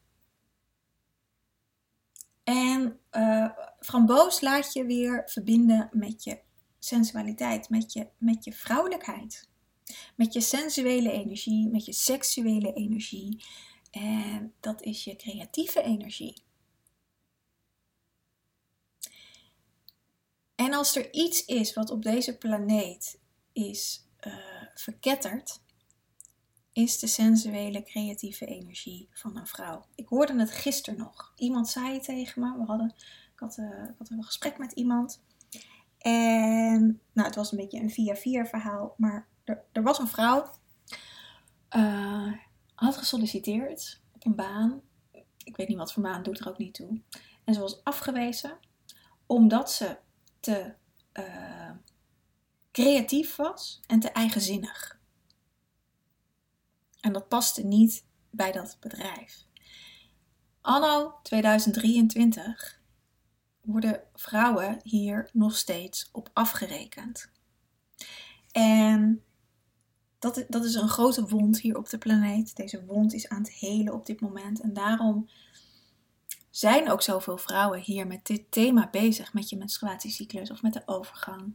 en 2.44 2.98
uh, 3.12 3.50
framboos 3.80 4.40
laat 4.40 4.72
je 4.72 4.86
weer 4.86 5.22
verbinden 5.24 5.88
met 5.92 6.24
je 6.24 6.40
sensualiteit, 6.84 7.68
met 7.68 7.92
je, 7.92 8.08
met 8.18 8.44
je 8.44 8.52
vrouwelijkheid. 8.52 9.48
Met 10.16 10.32
je 10.32 10.40
sensuele 10.40 11.10
energie, 11.10 11.68
met 11.68 11.84
je 11.84 11.92
seksuele 11.92 12.72
energie. 12.72 13.44
En 13.90 14.54
dat 14.60 14.82
is 14.82 15.04
je 15.04 15.16
creatieve 15.16 15.82
energie. 15.82 16.42
En 20.54 20.72
als 20.72 20.96
er 20.96 21.12
iets 21.12 21.44
is 21.44 21.74
wat 21.74 21.90
op 21.90 22.02
deze 22.02 22.38
planeet 22.38 23.20
is 23.52 24.08
uh, 24.26 24.34
verketterd, 24.74 25.60
is 26.72 26.98
de 26.98 27.06
sensuele 27.06 27.82
creatieve 27.82 28.46
energie 28.46 29.08
van 29.12 29.36
een 29.36 29.46
vrouw. 29.46 29.86
Ik 29.94 30.08
hoorde 30.08 30.38
het 30.38 30.50
gisteren 30.50 30.98
nog. 30.98 31.32
Iemand 31.36 31.68
zei 31.68 32.00
tegen 32.00 32.42
me, 32.42 32.58
we 32.58 32.64
hadden, 32.64 32.94
ik, 33.32 33.38
had, 33.38 33.58
ik 33.58 33.94
had 33.98 34.10
een 34.10 34.24
gesprek 34.24 34.58
met 34.58 34.72
iemand. 34.72 35.20
En 36.02 37.00
nou, 37.12 37.26
het 37.26 37.36
was 37.36 37.52
een 37.52 37.58
beetje 37.58 37.80
een 37.80 37.90
via-via 37.90 38.46
verhaal. 38.46 38.94
Maar 38.96 39.28
er, 39.44 39.64
er, 39.72 39.82
was 39.82 39.98
een 39.98 40.08
vrouw. 40.08 40.50
Uh, 41.76 42.32
had 42.74 42.96
gesolliciteerd 42.96 44.00
op 44.12 44.26
een 44.26 44.34
baan. 44.34 44.80
Ik 45.44 45.56
weet 45.56 45.68
niet 45.68 45.76
wat 45.76 45.92
voor 45.92 46.02
baan, 46.02 46.22
doet 46.22 46.40
er 46.40 46.48
ook 46.48 46.58
niet 46.58 46.74
toe. 46.74 47.00
En 47.44 47.54
ze 47.54 47.60
was 47.60 47.84
afgewezen 47.84 48.58
omdat 49.26 49.72
ze 49.72 49.96
te 50.40 50.74
uh, 51.12 51.70
creatief 52.72 53.36
was 53.36 53.80
en 53.86 54.00
te 54.00 54.10
eigenzinnig. 54.10 55.00
En 57.00 57.12
dat 57.12 57.28
paste 57.28 57.62
niet 57.66 58.04
bij 58.30 58.52
dat 58.52 58.76
bedrijf. 58.80 59.46
Anno 60.60 61.14
2023 61.22 62.81
worden 63.62 64.02
vrouwen 64.14 64.80
hier 64.82 65.30
nog 65.32 65.56
steeds 65.56 66.08
op 66.12 66.30
afgerekend. 66.32 67.30
En 68.50 69.22
dat, 70.18 70.44
dat 70.48 70.64
is 70.64 70.74
een 70.74 70.88
grote 70.88 71.26
wond 71.26 71.60
hier 71.60 71.76
op 71.76 71.88
de 71.88 71.98
planeet. 71.98 72.56
Deze 72.56 72.84
wond 72.84 73.12
is 73.12 73.28
aan 73.28 73.42
het 73.42 73.52
helen 73.52 73.94
op 73.94 74.06
dit 74.06 74.20
moment. 74.20 74.60
En 74.60 74.72
daarom 74.72 75.28
zijn 76.50 76.90
ook 76.90 77.02
zoveel 77.02 77.38
vrouwen 77.38 77.80
hier 77.80 78.06
met 78.06 78.26
dit 78.26 78.50
thema 78.50 78.88
bezig, 78.90 79.32
met 79.32 79.48
je 79.48 79.56
menstruatiecyclus 79.56 80.50
of 80.50 80.62
met 80.62 80.72
de 80.72 80.82
overgang. 80.86 81.54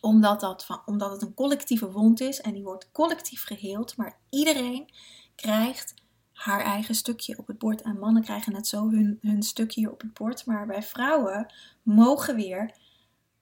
Omdat, 0.00 0.40
dat 0.40 0.64
van, 0.64 0.82
omdat 0.86 1.10
het 1.10 1.22
een 1.22 1.34
collectieve 1.34 1.90
wond 1.90 2.20
is 2.20 2.40
en 2.40 2.52
die 2.52 2.62
wordt 2.62 2.90
collectief 2.92 3.44
geheeld, 3.44 3.96
maar 3.96 4.18
iedereen 4.30 4.90
krijgt 5.34 5.94
haar 6.34 6.60
eigen 6.60 6.94
stukje 6.94 7.38
op 7.38 7.46
het 7.46 7.58
bord. 7.58 7.82
En 7.82 7.98
mannen 7.98 8.22
krijgen 8.22 8.52
net 8.52 8.66
zo 8.66 8.90
hun, 8.90 9.18
hun 9.20 9.42
stukje 9.42 9.92
op 9.92 10.00
het 10.00 10.12
bord. 10.12 10.46
Maar 10.46 10.66
wij 10.66 10.82
vrouwen 10.82 11.52
mogen 11.82 12.36
weer 12.36 12.76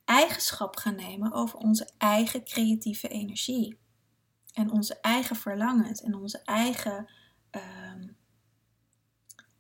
eigenschap 0.05 0.77
gaan 0.77 0.95
nemen 0.95 1.33
over 1.33 1.59
onze 1.59 1.91
eigen 1.99 2.45
creatieve 2.45 3.09
energie. 3.09 3.79
En 4.53 4.71
onze 4.71 5.01
eigen 5.01 5.37
verlangens 5.37 6.03
en 6.03 6.15
onze 6.15 6.43
eigen 6.45 7.09
um, 7.51 8.17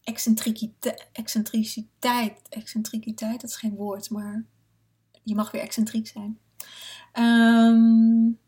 excentriciteit. 0.03 1.03
Excentriciteit, 2.49 3.41
dat 3.41 3.51
is 3.51 3.57
geen 3.57 3.75
woord, 3.75 4.11
maar 4.11 4.45
je 5.23 5.35
mag 5.35 5.51
weer 5.51 5.62
excentriek 5.62 6.07
zijn. 6.07 6.39
Um, 7.12 8.39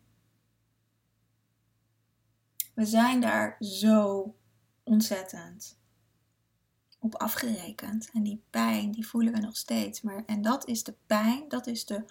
we 2.74 2.84
zijn 2.84 3.20
daar 3.20 3.56
zo 3.60 4.34
ontzettend 4.84 5.78
op 6.98 7.14
afgerekend. 7.14 8.10
En 8.12 8.22
die 8.22 8.42
pijn, 8.50 8.90
die 8.90 9.06
voelen 9.06 9.32
we 9.32 9.38
nog 9.38 9.56
steeds. 9.56 10.00
Maar, 10.00 10.24
en 10.26 10.42
dat 10.42 10.68
is 10.68 10.82
de 10.82 10.94
pijn, 11.06 11.48
dat 11.48 11.66
is 11.66 11.84
de, 11.84 12.04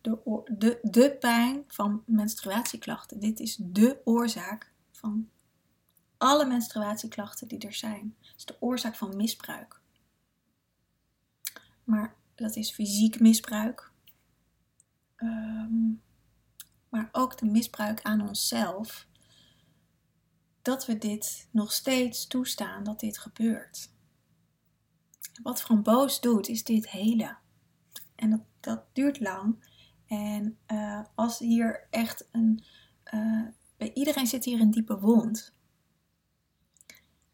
de, 0.00 0.42
de, 0.58 0.78
de 0.82 1.16
pijn 1.20 1.64
van 1.66 2.02
menstruatieklachten. 2.06 3.20
Dit 3.20 3.40
is 3.40 3.56
de 3.60 4.00
oorzaak 4.04 4.72
van 4.90 5.28
alle 6.16 6.46
menstruatieklachten 6.46 7.48
die 7.48 7.58
er 7.58 7.74
zijn. 7.74 8.16
Het 8.20 8.36
is 8.36 8.44
de 8.44 8.56
oorzaak 8.60 8.96
van 8.96 9.16
misbruik. 9.16 9.80
Maar 11.84 12.14
dat 12.34 12.56
is 12.56 12.72
fysiek 12.72 13.20
misbruik. 13.20 13.90
Um, 15.16 16.02
maar 16.88 17.08
ook 17.12 17.38
de 17.38 17.46
misbruik 17.46 18.02
aan 18.02 18.28
onszelf 18.28 19.06
dat 20.66 20.86
we 20.86 20.98
dit 20.98 21.48
nog 21.50 21.72
steeds 21.72 22.26
toestaan 22.26 22.84
dat 22.84 23.00
dit 23.00 23.18
gebeurt. 23.18 23.90
Wat 25.42 25.62
framboos 25.62 26.20
doet, 26.20 26.48
is 26.48 26.64
dit 26.64 26.90
hele. 26.90 27.36
En 28.14 28.30
dat, 28.30 28.40
dat 28.60 28.84
duurt 28.92 29.20
lang. 29.20 29.64
En 30.06 30.58
uh, 30.72 31.00
als 31.14 31.38
hier 31.38 31.86
echt 31.90 32.28
een. 32.32 32.64
Uh, 33.14 33.46
bij 33.76 33.92
iedereen 33.92 34.26
zit 34.26 34.44
hier 34.44 34.60
een 34.60 34.70
diepe 34.70 34.98
wond. 34.98 35.54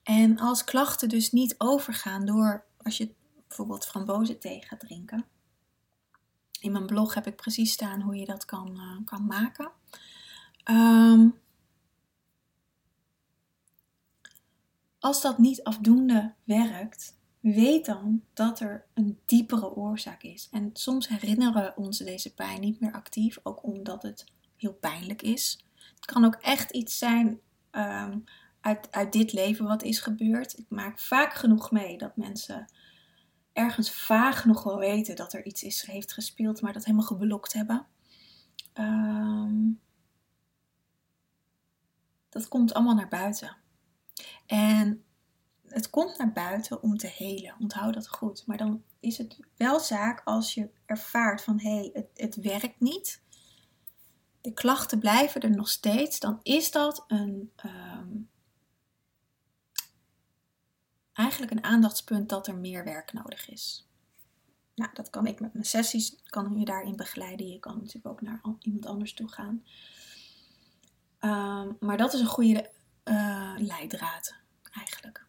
En 0.03 0.39
als 0.39 0.65
klachten 0.65 1.09
dus 1.09 1.33
niet 1.33 1.55
overgaan 1.59 2.27
door 2.27 2.65
als 2.77 2.97
je 2.97 3.15
bijvoorbeeld 3.47 3.87
frambozenthee 3.87 4.65
gaat 4.65 4.81
drinken. 4.81 5.27
In 6.61 6.73
mijn 6.73 6.87
blog 6.87 7.15
heb 7.15 7.27
ik 7.27 7.37
precies 7.37 7.73
staan 7.73 8.01
hoe 8.01 8.17
je 8.17 8.27
dat 8.27 8.45
kan, 8.45 8.77
uh, 8.77 9.07
kan 9.07 9.27
maken. 9.27 9.71
Um, 10.71 11.42
als 15.03 15.23
dat 15.23 15.39
niet 15.39 15.63
afdoende 15.63 16.35
werkt, 16.45 17.17
weet 17.41 17.87
dan 17.87 18.23
dat 18.35 18.61
er 18.61 18.85
een 18.95 19.19
diepere 19.25 19.75
oorzaak 19.75 20.23
is. 20.23 20.49
En 20.51 20.71
soms 20.73 21.09
herinneren 21.09 21.63
we 21.63 21.73
ons 21.77 21.99
deze 21.99 22.35
pijn 22.35 22.61
niet 22.61 22.81
meer 22.81 22.93
actief, 22.93 23.39
ook 23.43 23.63
omdat 23.63 24.03
het 24.03 24.25
heel 24.57 24.73
pijnlijk 24.73 25.23
is. 25.23 25.65
Het 25.95 26.05
kan 26.05 26.25
ook 26.25 26.35
echt 26.35 26.71
iets 26.71 26.99
zijn 26.99 27.41
um, 27.71 28.25
uit, 28.61 28.89
uit 28.91 29.13
dit 29.13 29.33
leven 29.33 29.67
wat 29.67 29.83
is 29.83 30.01
gebeurd. 30.01 30.59
Ik 30.59 30.67
maak 30.69 30.99
vaak 30.99 31.35
genoeg 31.35 31.71
mee 31.71 31.99
dat 31.99 32.17
mensen 32.17 32.73
ergens 33.53 33.91
vaag 33.91 34.45
nog 34.45 34.63
wel 34.63 34.79
weten 34.79 35.17
dat 35.17 35.33
er 35.33 35.47
iets 35.47 35.63
is, 35.63 35.87
heeft 35.87 36.13
gespeeld, 36.13 36.61
maar 36.61 36.73
dat 36.73 36.85
helemaal 36.85 37.07
geblokt 37.07 37.53
hebben. 37.53 37.87
Um, 38.75 39.81
dat 42.29 42.49
komt 42.49 42.75
allemaal 42.75 42.95
naar 42.95 43.09
buiten. 43.09 43.57
En 44.47 45.05
het 45.73 45.91
komt 45.91 46.19
naar 46.19 46.33
buiten 46.33 46.83
om 46.83 46.97
te 46.97 47.07
helen. 47.07 47.55
Onthoud 47.59 47.95
dat 47.95 48.09
goed. 48.09 48.47
Maar 48.47 48.57
dan 48.57 48.83
is 49.01 49.19
het 49.19 49.39
wel 49.57 49.81
zaak 49.81 50.21
als 50.25 50.55
je 50.55 50.71
ervaart 50.87 51.43
van 51.43 51.61
hé, 51.61 51.75
hey, 51.75 51.91
het, 51.93 52.09
het 52.15 52.37
werkt 52.37 52.81
niet. 52.81 53.23
De 54.41 54.53
klachten 54.53 54.99
blijven 54.99 55.41
er 55.41 55.51
nog 55.51 55.69
steeds. 55.69 56.21
Dan 56.21 56.39
is 56.43 56.71
dat 56.71 57.05
een, 57.07 57.53
um, 57.67 58.29
eigenlijk 61.13 61.53
een 61.53 61.65
aandachtspunt 61.65 62.29
dat 62.29 62.47
er 62.47 62.57
meer 62.57 62.85
werk 62.85 63.13
nodig 63.13 63.51
is. 63.51 63.87
Nou, 64.75 64.91
dat 64.95 65.11
kan 65.11 65.27
ik 65.27 65.41
met 65.41 65.53
mijn 65.53 65.65
sessies, 65.65 66.23
kan 66.25 66.59
je 66.59 66.65
daarin 66.65 66.97
begeleiden. 66.97 67.49
Je 67.49 67.59
kan 67.59 67.77
natuurlijk 67.77 68.07
ook 68.07 68.21
naar 68.21 68.41
iemand 68.61 68.87
anders 68.87 69.15
toe 69.15 69.29
gaan. 69.29 69.65
Um, 71.21 71.77
maar 71.81 71.97
dat 71.97 72.13
is 72.13 72.21
een 72.21 72.27
goede 72.27 72.71
uh, 73.05 73.53
leidraad 73.57 74.35
eigenlijk. 74.73 75.25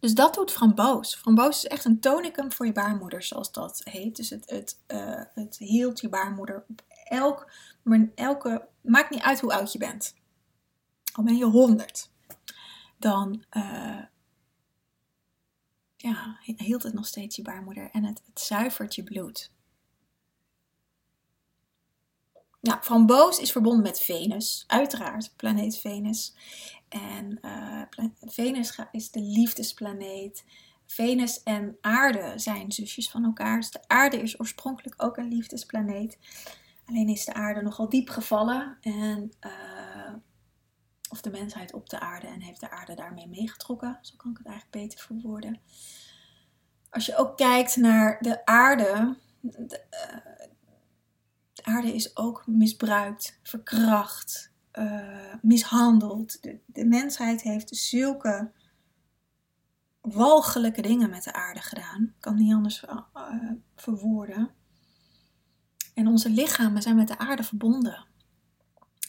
Dus 0.00 0.14
dat 0.14 0.34
doet 0.34 0.52
framboos. 0.52 1.14
Framboos 1.14 1.56
is 1.56 1.70
echt 1.70 1.84
een 1.84 2.00
tonicum 2.00 2.52
voor 2.52 2.66
je 2.66 2.72
baarmoeder, 2.72 3.22
zoals 3.22 3.52
dat 3.52 3.80
heet. 3.84 4.16
Dus 4.16 4.30
het, 4.30 4.50
het, 4.50 4.78
uh, 4.88 5.22
het 5.34 5.56
hield 5.58 6.00
je 6.00 6.08
baarmoeder 6.08 6.64
op 6.68 6.82
elk, 7.04 7.50
maar 7.82 8.08
elke, 8.14 8.68
maakt 8.80 9.10
niet 9.10 9.22
uit 9.22 9.40
hoe 9.40 9.52
oud 9.52 9.72
je 9.72 9.78
bent. 9.78 10.14
Al 11.12 11.24
ben 11.24 11.36
je 11.36 11.44
100, 11.44 12.10
dan 12.98 13.44
uh, 13.56 14.02
ja, 15.96 16.38
hield 16.40 16.82
het 16.82 16.94
nog 16.94 17.06
steeds 17.06 17.36
je 17.36 17.42
baarmoeder 17.42 17.90
en 17.92 18.04
het, 18.04 18.22
het 18.26 18.40
zuivert 18.40 18.94
je 18.94 19.02
bloed. 19.02 19.50
Nou, 22.66 22.80
framboos 22.82 23.38
is 23.38 23.52
verbonden 23.52 23.82
met 23.82 24.00
Venus, 24.00 24.64
uiteraard, 24.66 25.32
planeet 25.36 25.78
Venus. 25.78 26.34
En 26.88 27.38
uh, 27.42 27.82
Venus 28.20 28.78
is 28.92 29.10
de 29.10 29.20
liefdesplaneet. 29.20 30.44
Venus 30.86 31.42
en 31.42 31.76
aarde 31.80 32.32
zijn 32.36 32.72
zusjes 32.72 33.10
van 33.10 33.24
elkaar. 33.24 33.56
Dus 33.56 33.70
de 33.70 33.88
aarde 33.88 34.22
is 34.22 34.40
oorspronkelijk 34.40 35.02
ook 35.02 35.16
een 35.16 35.28
liefdesplaneet. 35.28 36.18
Alleen 36.86 37.08
is 37.08 37.24
de 37.24 37.34
aarde 37.34 37.62
nogal 37.62 37.88
diep 37.88 38.08
gevallen. 38.08 38.78
En, 38.80 39.32
uh, 39.46 40.14
of 41.10 41.20
de 41.20 41.30
mensheid 41.30 41.72
op 41.72 41.88
de 41.88 42.00
aarde 42.00 42.26
en 42.26 42.40
heeft 42.40 42.60
de 42.60 42.70
aarde 42.70 42.94
daarmee 42.94 43.28
meegetrokken. 43.28 43.98
Zo 44.02 44.14
kan 44.16 44.30
ik 44.30 44.36
het 44.36 44.46
eigenlijk 44.46 44.76
beter 44.84 45.06
verwoorden. 45.06 45.60
Als 46.90 47.06
je 47.06 47.16
ook 47.16 47.36
kijkt 47.36 47.76
naar 47.76 48.18
de 48.20 48.44
aarde. 48.44 49.16
De, 49.40 49.66
de 49.66 49.84
aarde 51.66 51.94
is 51.94 52.16
ook 52.16 52.46
misbruikt, 52.46 53.38
verkracht, 53.42 54.52
uh, 54.72 55.34
mishandeld. 55.42 56.42
De, 56.66 56.84
mensheid 56.84 57.42
heeft 57.42 57.76
zulke 57.76 58.52
walgelijke 60.00 60.82
dingen 60.82 61.10
met 61.10 61.24
de 61.24 61.32
aarde 61.32 61.60
gedaan. 61.60 62.02
Ik 62.02 62.20
kan 62.20 62.32
het 62.32 62.42
niet 62.42 62.54
anders 62.54 62.84
uh, 62.84 63.52
verwoorden. 63.76 64.50
En 65.94 66.06
onze 66.06 66.30
lichamen 66.30 66.82
zijn 66.82 66.96
met 66.96 67.08
de 67.08 67.18
aarde 67.18 67.42
verbonden. 67.42 68.06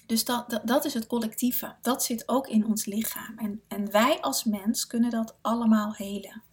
Dus 0.06 0.26
dat, 0.26 0.50
dat, 0.50 0.68
dat, 0.68 0.86
is 0.86 0.94
het 0.94 1.08
collectieve. 1.08 1.76
Dat 1.82 2.04
zit 2.04 2.30
ook 2.30 2.48
in 2.48 2.66
ons 2.66 2.86
lichaam. 2.86 3.38
En, 3.38 3.62
en 3.68 3.92
wij 3.92 4.22
als 4.22 4.44
mens 4.44 4.88
kunnen 4.88 5.10
dat 5.10 5.38
allemaal 5.42 5.94
helen. 5.94 6.44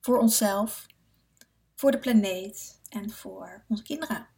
Voor 0.00 0.18
onszelf, 0.18 0.86
voor 1.74 1.90
de 1.90 1.98
planeet 1.98 2.80
en 2.88 3.10
voor 3.10 3.64
onze 3.68 3.82
kinderen. 3.82 4.33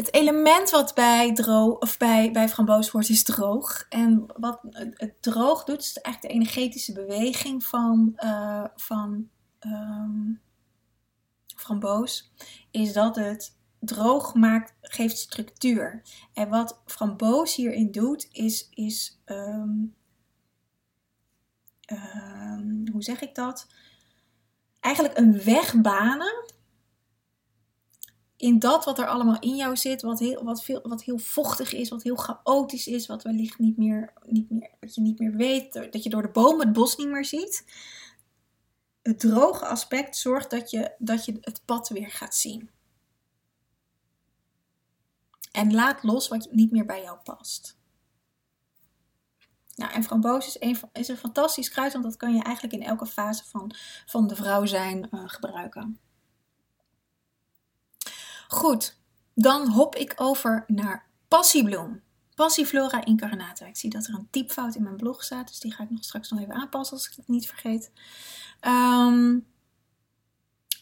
Het 0.00 0.14
element 0.14 0.70
wat 0.70 0.94
bij, 0.94 1.32
droog, 1.32 1.78
of 1.78 1.98
bij, 1.98 2.30
bij 2.30 2.48
framboos 2.48 2.90
wordt 2.90 3.08
is 3.08 3.22
droog. 3.22 3.86
En 3.88 4.24
wat 4.36 4.60
het, 4.70 5.22
droog 5.22 5.64
doet, 5.64 5.80
is 5.80 5.96
eigenlijk 6.00 6.34
de 6.34 6.40
energetische 6.40 6.92
beweging 6.92 7.64
van, 7.64 8.12
uh, 8.16 8.64
van 8.76 9.28
um, 9.60 10.40
framboos. 11.56 12.32
Is 12.70 12.92
dat 12.92 13.16
het 13.16 13.56
droog 13.80 14.34
maakt, 14.34 14.74
geeft 14.80 15.18
structuur. 15.18 16.02
En 16.32 16.48
wat 16.48 16.82
framboos 16.86 17.54
hierin 17.54 17.90
doet, 17.90 18.28
is, 18.32 18.68
is 18.70 19.22
um, 19.26 19.94
um, 21.92 22.84
hoe 22.92 23.02
zeg 23.02 23.20
ik 23.20 23.34
dat? 23.34 23.66
Eigenlijk 24.80 25.18
een 25.18 25.42
weg 25.42 25.80
banen 25.80 26.44
in 28.40 28.58
dat 28.58 28.84
wat 28.84 28.98
er 28.98 29.06
allemaal 29.06 29.38
in 29.38 29.56
jou 29.56 29.76
zit, 29.76 30.02
wat 30.02 30.18
heel, 30.18 30.44
wat 30.44 30.64
veel, 30.64 30.80
wat 30.82 31.02
heel 31.02 31.18
vochtig 31.18 31.72
is, 31.72 31.88
wat 31.88 32.02
heel 32.02 32.16
chaotisch 32.16 32.86
is, 32.86 33.06
wat 33.06 33.22
wellicht 33.22 33.58
niet 33.58 33.76
meer, 33.76 34.12
niet 34.26 34.50
meer, 34.50 34.70
wat 34.80 34.94
je 34.94 35.00
niet 35.00 35.18
meer 35.18 35.36
weet, 35.36 35.72
dat 35.72 36.02
je 36.02 36.10
door 36.10 36.22
de 36.22 36.30
bomen 36.30 36.66
het 36.66 36.72
bos 36.72 36.96
niet 36.96 37.08
meer 37.08 37.24
ziet. 37.24 37.64
Het 39.02 39.20
droge 39.20 39.66
aspect 39.66 40.16
zorgt 40.16 40.50
dat 40.50 40.70
je, 40.70 40.94
dat 40.98 41.24
je 41.24 41.36
het 41.40 41.62
pad 41.64 41.88
weer 41.88 42.10
gaat 42.10 42.34
zien. 42.34 42.70
En 45.52 45.74
laat 45.74 46.02
los 46.02 46.28
wat 46.28 46.48
niet 46.50 46.70
meer 46.70 46.86
bij 46.86 47.02
jou 47.02 47.18
past. 47.24 47.78
Nou, 49.74 49.92
en 49.92 50.02
framboos 50.02 50.46
is 50.46 50.56
een, 50.60 50.78
is 50.92 51.08
een 51.08 51.16
fantastisch 51.16 51.70
kruid, 51.70 51.92
want 51.92 52.04
dat 52.04 52.16
kan 52.16 52.34
je 52.34 52.42
eigenlijk 52.42 52.74
in 52.74 52.82
elke 52.82 53.06
fase 53.06 53.44
van, 53.44 53.74
van 54.06 54.26
de 54.26 54.36
vrouw 54.36 54.66
zijn 54.66 55.08
uh, 55.10 55.22
gebruiken. 55.26 56.00
Goed, 58.52 58.96
dan 59.34 59.68
hop 59.68 59.94
ik 59.94 60.14
over 60.16 60.64
naar 60.66 61.06
passiebloem. 61.28 62.02
Passiflora 62.34 63.04
incarnata. 63.04 63.66
Ik 63.66 63.76
zie 63.76 63.90
dat 63.90 64.06
er 64.06 64.14
een 64.14 64.28
typfout 64.30 64.74
in 64.74 64.82
mijn 64.82 64.96
blog 64.96 65.24
staat, 65.24 65.48
dus 65.48 65.60
die 65.60 65.72
ga 65.72 65.82
ik 65.82 65.90
nog 65.90 66.04
straks 66.04 66.30
nog 66.30 66.40
even 66.40 66.54
aanpassen 66.54 66.96
als 66.96 67.08
ik 67.08 67.16
het 67.16 67.28
niet 67.28 67.46
vergeet. 67.46 67.92
Um, 68.60 69.46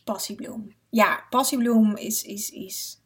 passiebloem. 0.05 0.75
Ja, 0.91 1.27
passiebloem 1.31 1.97
is, 1.97 2.23
is, 2.23 2.51
is, 2.51 3.01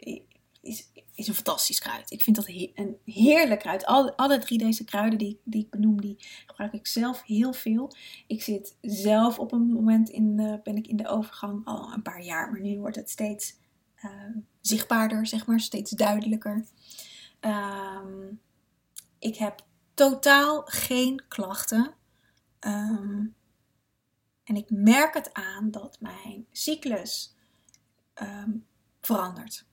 is, 0.61 0.89
is 1.15 1.29
een 1.29 1.35
fantastisch 1.35 1.79
kruid. 1.79 2.11
Ik 2.11 2.23
vind 2.23 2.37
dat 2.37 2.49
een 2.49 2.97
heerlijk 3.05 3.61
kruid. 3.61 3.85
Alle, 3.85 4.17
alle 4.17 4.39
drie 4.39 4.59
deze 4.59 4.85
kruiden 4.85 5.19
die, 5.19 5.41
die 5.45 5.63
ik 5.63 5.71
benoem, 5.71 6.01
die 6.01 6.17
gebruik 6.47 6.73
ik 6.73 6.87
zelf 6.87 7.23
heel 7.23 7.53
veel. 7.53 7.93
Ik 8.27 8.43
zit 8.43 8.77
zelf 8.81 9.39
op 9.39 9.53
een 9.53 9.67
moment 9.67 10.09
in 10.09 10.37
de, 10.37 10.61
ben 10.63 10.77
ik 10.77 10.87
in 10.87 10.97
de 10.97 11.09
overgang 11.09 11.65
al 11.65 11.93
een 11.93 12.03
paar 12.03 12.23
jaar, 12.23 12.51
maar 12.51 12.61
nu 12.61 12.79
wordt 12.79 12.97
het 12.97 13.11
steeds 13.11 13.61
zichtbaarder, 14.61 15.27
zeg 15.27 15.47
maar, 15.47 15.61
steeds 15.61 15.91
duidelijker. 15.91 16.65
Um, 17.41 18.41
ik 19.19 19.37
heb 19.37 19.65
totaal 19.95 20.63
geen 20.65 21.23
klachten. 21.29 21.95
Um, 22.61 23.35
en 24.45 24.57
ik 24.57 24.71
merk 24.71 25.15
het 25.15 25.33
aan 25.33 25.71
dat 25.71 26.01
mijn 26.01 26.47
cyclus 26.53 27.37
um, 28.23 28.67
verandert. 29.01 29.67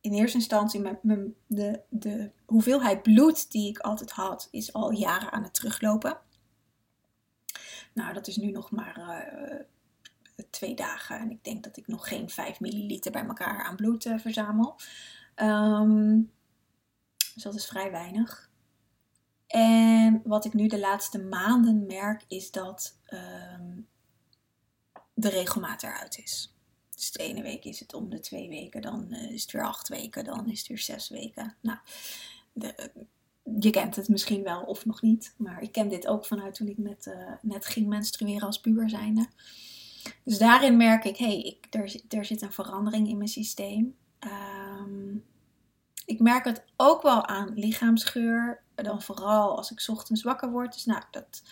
In 0.00 0.12
eerste 0.12 0.36
instantie, 0.36 0.98
mijn, 1.02 1.34
de, 1.46 1.80
de 1.88 2.30
hoeveelheid 2.46 3.02
bloed 3.02 3.50
die 3.50 3.68
ik 3.68 3.78
altijd 3.78 4.10
had, 4.10 4.48
is 4.50 4.72
al 4.72 4.90
jaren 4.90 5.32
aan 5.32 5.42
het 5.42 5.54
teruglopen. 5.54 6.18
Nou, 7.92 8.12
dat 8.12 8.26
is 8.26 8.36
nu 8.36 8.50
nog 8.50 8.70
maar 8.70 8.98
uh, 8.98 9.60
twee 10.50 10.74
dagen. 10.74 11.18
En 11.18 11.30
ik 11.30 11.44
denk 11.44 11.64
dat 11.64 11.76
ik 11.76 11.86
nog 11.86 12.08
geen 12.08 12.30
5 12.30 12.60
milliliter 12.60 13.12
bij 13.12 13.24
elkaar 13.26 13.64
aan 13.64 13.76
bloed 13.76 14.04
uh, 14.04 14.18
verzamel. 14.18 14.76
Um, 15.36 16.30
dus 17.34 17.42
dat 17.42 17.54
is 17.54 17.66
vrij 17.66 17.90
weinig. 17.90 18.50
En 19.46 20.22
wat 20.24 20.44
ik 20.44 20.52
nu 20.52 20.66
de 20.66 20.78
laatste 20.78 21.18
maanden 21.18 21.86
merk, 21.86 22.24
is 22.28 22.50
dat 22.50 22.98
ehm, 23.04 23.80
de 25.14 25.28
regelmaat 25.28 25.82
eruit 25.82 26.18
is. 26.18 26.54
Dus 26.94 27.10
de 27.10 27.22
ene 27.22 27.42
week 27.42 27.64
is 27.64 27.80
het 27.80 27.94
om 27.94 28.10
de 28.10 28.20
twee 28.20 28.48
weken, 28.48 28.82
dan 28.82 29.12
eh, 29.12 29.30
is 29.30 29.42
het 29.42 29.52
weer 29.52 29.64
acht 29.64 29.88
weken, 29.88 30.24
dan 30.24 30.50
is 30.50 30.58
het 30.58 30.68
weer 30.68 30.78
zes 30.78 31.08
weken. 31.08 31.56
Nou, 31.60 31.78
de, 32.52 32.90
je 33.60 33.70
kent 33.70 33.96
het 33.96 34.08
misschien 34.08 34.42
wel 34.42 34.62
of 34.62 34.84
nog 34.84 35.02
niet, 35.02 35.34
maar 35.36 35.62
ik 35.62 35.72
ken 35.72 35.88
dit 35.88 36.06
ook 36.06 36.26
vanuit 36.26 36.54
toen 36.54 36.68
ik 36.68 36.78
net, 36.78 37.14
net 37.42 37.66
ging 37.66 37.86
menstrueren 37.86 38.46
als 38.46 38.60
puber 38.60 38.90
zijnde. 38.90 39.28
Dus 40.24 40.38
daarin 40.38 40.76
merk 40.76 41.04
ik, 41.04 41.16
hé, 41.16 41.26
hey, 41.26 41.58
er, 41.70 42.00
er 42.08 42.24
zit 42.24 42.42
een 42.42 42.52
verandering 42.52 43.08
in 43.08 43.16
mijn 43.16 43.28
systeem. 43.28 43.96
Ehm, 44.18 45.16
ik 46.04 46.20
merk 46.20 46.44
het 46.44 46.64
ook 46.76 47.02
wel 47.02 47.26
aan 47.26 47.54
lichaamsgeur, 47.54 48.62
dan 48.74 49.02
vooral 49.02 49.56
als 49.56 49.70
ik 49.70 49.84
ochtends 49.88 50.22
wakker 50.22 50.50
word. 50.50 50.72
Dus 50.72 50.84
nou, 50.84 51.02
dat, 51.10 51.42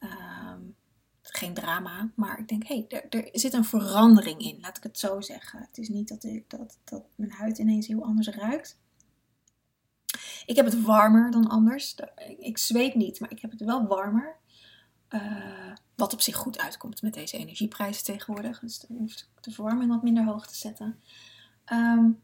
uh, 0.00 0.54
geen 1.22 1.54
drama, 1.54 2.10
maar 2.14 2.38
ik 2.38 2.48
denk, 2.48 2.66
hé, 2.66 2.86
hey, 2.88 3.00
er, 3.00 3.08
er, 3.08 3.28
zit 3.32 3.52
een 3.52 3.64
verandering 3.64 4.40
in, 4.40 4.58
laat 4.60 4.76
ik 4.76 4.82
het 4.82 4.98
zo 4.98 5.20
zeggen. 5.20 5.60
Het 5.60 5.78
is 5.78 5.88
niet 5.88 6.08
dat, 6.08 6.24
ik, 6.24 6.50
dat, 6.50 6.78
dat 6.84 7.04
mijn 7.14 7.30
huid 7.30 7.58
ineens 7.58 7.86
heel 7.86 8.04
anders 8.04 8.28
ruikt. 8.28 8.80
Ik 10.46 10.56
heb 10.56 10.64
het 10.64 10.82
warmer 10.82 11.30
dan 11.30 11.48
anders. 11.48 11.96
Ik 12.38 12.58
zweet 12.58 12.94
niet, 12.94 13.20
maar 13.20 13.30
ik 13.30 13.40
heb 13.40 13.50
het 13.50 13.60
wel 13.60 13.86
warmer. 13.86 14.36
Uh, 15.14 15.72
wat 15.94 16.12
op 16.12 16.20
zich 16.20 16.36
goed 16.36 16.58
uitkomt 16.58 17.02
met 17.02 17.14
deze 17.14 17.38
energieprijzen 17.38 18.04
tegenwoordig. 18.04 18.58
Dus 18.58 18.78
dan 18.78 18.96
hoeft 18.96 19.30
de 19.40 19.50
verwarming 19.50 19.90
wat 19.90 20.02
minder 20.02 20.24
hoog 20.24 20.46
te 20.46 20.56
zetten. 20.56 21.00
Um, 21.72 22.22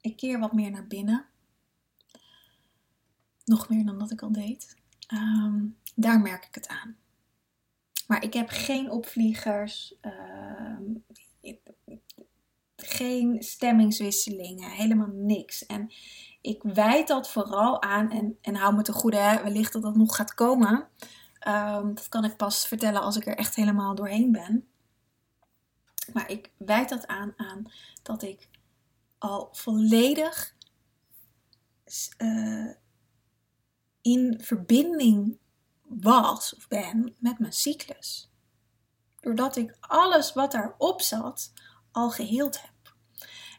ik 0.00 0.16
keer 0.16 0.38
wat 0.38 0.52
meer 0.52 0.70
naar 0.70 0.86
binnen. 0.86 1.26
Nog 3.44 3.68
meer 3.68 3.84
dan 3.84 3.98
dat 3.98 4.10
ik 4.10 4.22
al 4.22 4.32
deed. 4.32 4.76
Um, 5.12 5.76
daar 5.94 6.20
merk 6.20 6.44
ik 6.44 6.54
het 6.54 6.68
aan. 6.68 6.96
Maar 8.06 8.24
ik 8.24 8.32
heb 8.32 8.48
geen 8.48 8.90
opvliegers. 8.90 9.94
Um, 10.00 11.04
geen 12.76 13.42
stemmingswisselingen, 13.42 14.70
helemaal 14.70 15.10
niks. 15.12 15.66
En 15.66 15.92
ik 16.42 16.62
wijd 16.62 17.08
dat 17.08 17.30
vooral 17.30 17.82
aan, 17.82 18.10
en, 18.10 18.38
en 18.40 18.54
hou 18.54 18.74
me 18.74 18.82
te 18.82 18.92
goede, 18.92 19.16
hè, 19.16 19.42
wellicht 19.42 19.72
dat 19.72 19.82
dat 19.82 19.96
nog 19.96 20.16
gaat 20.16 20.34
komen. 20.34 20.88
Um, 21.48 21.94
dat 21.94 22.08
kan 22.08 22.24
ik 22.24 22.36
pas 22.36 22.66
vertellen 22.66 23.02
als 23.02 23.16
ik 23.16 23.26
er 23.26 23.36
echt 23.36 23.54
helemaal 23.54 23.94
doorheen 23.94 24.32
ben. 24.32 24.68
Maar 26.12 26.30
ik 26.30 26.50
wijd 26.56 26.88
dat 26.88 27.06
aan 27.06 27.32
aan 27.36 27.72
dat 28.02 28.22
ik 28.22 28.48
al 29.18 29.48
volledig 29.52 30.54
uh, 32.18 32.70
in 34.00 34.40
verbinding 34.42 35.38
was 35.82 36.54
of 36.56 36.68
ben 36.68 37.14
met 37.18 37.38
mijn 37.38 37.52
cyclus. 37.52 38.30
Doordat 39.20 39.56
ik 39.56 39.76
alles 39.80 40.32
wat 40.32 40.52
daarop 40.52 41.00
zat 41.00 41.52
al 41.92 42.10
geheeld 42.10 42.62
heb. 42.62 42.71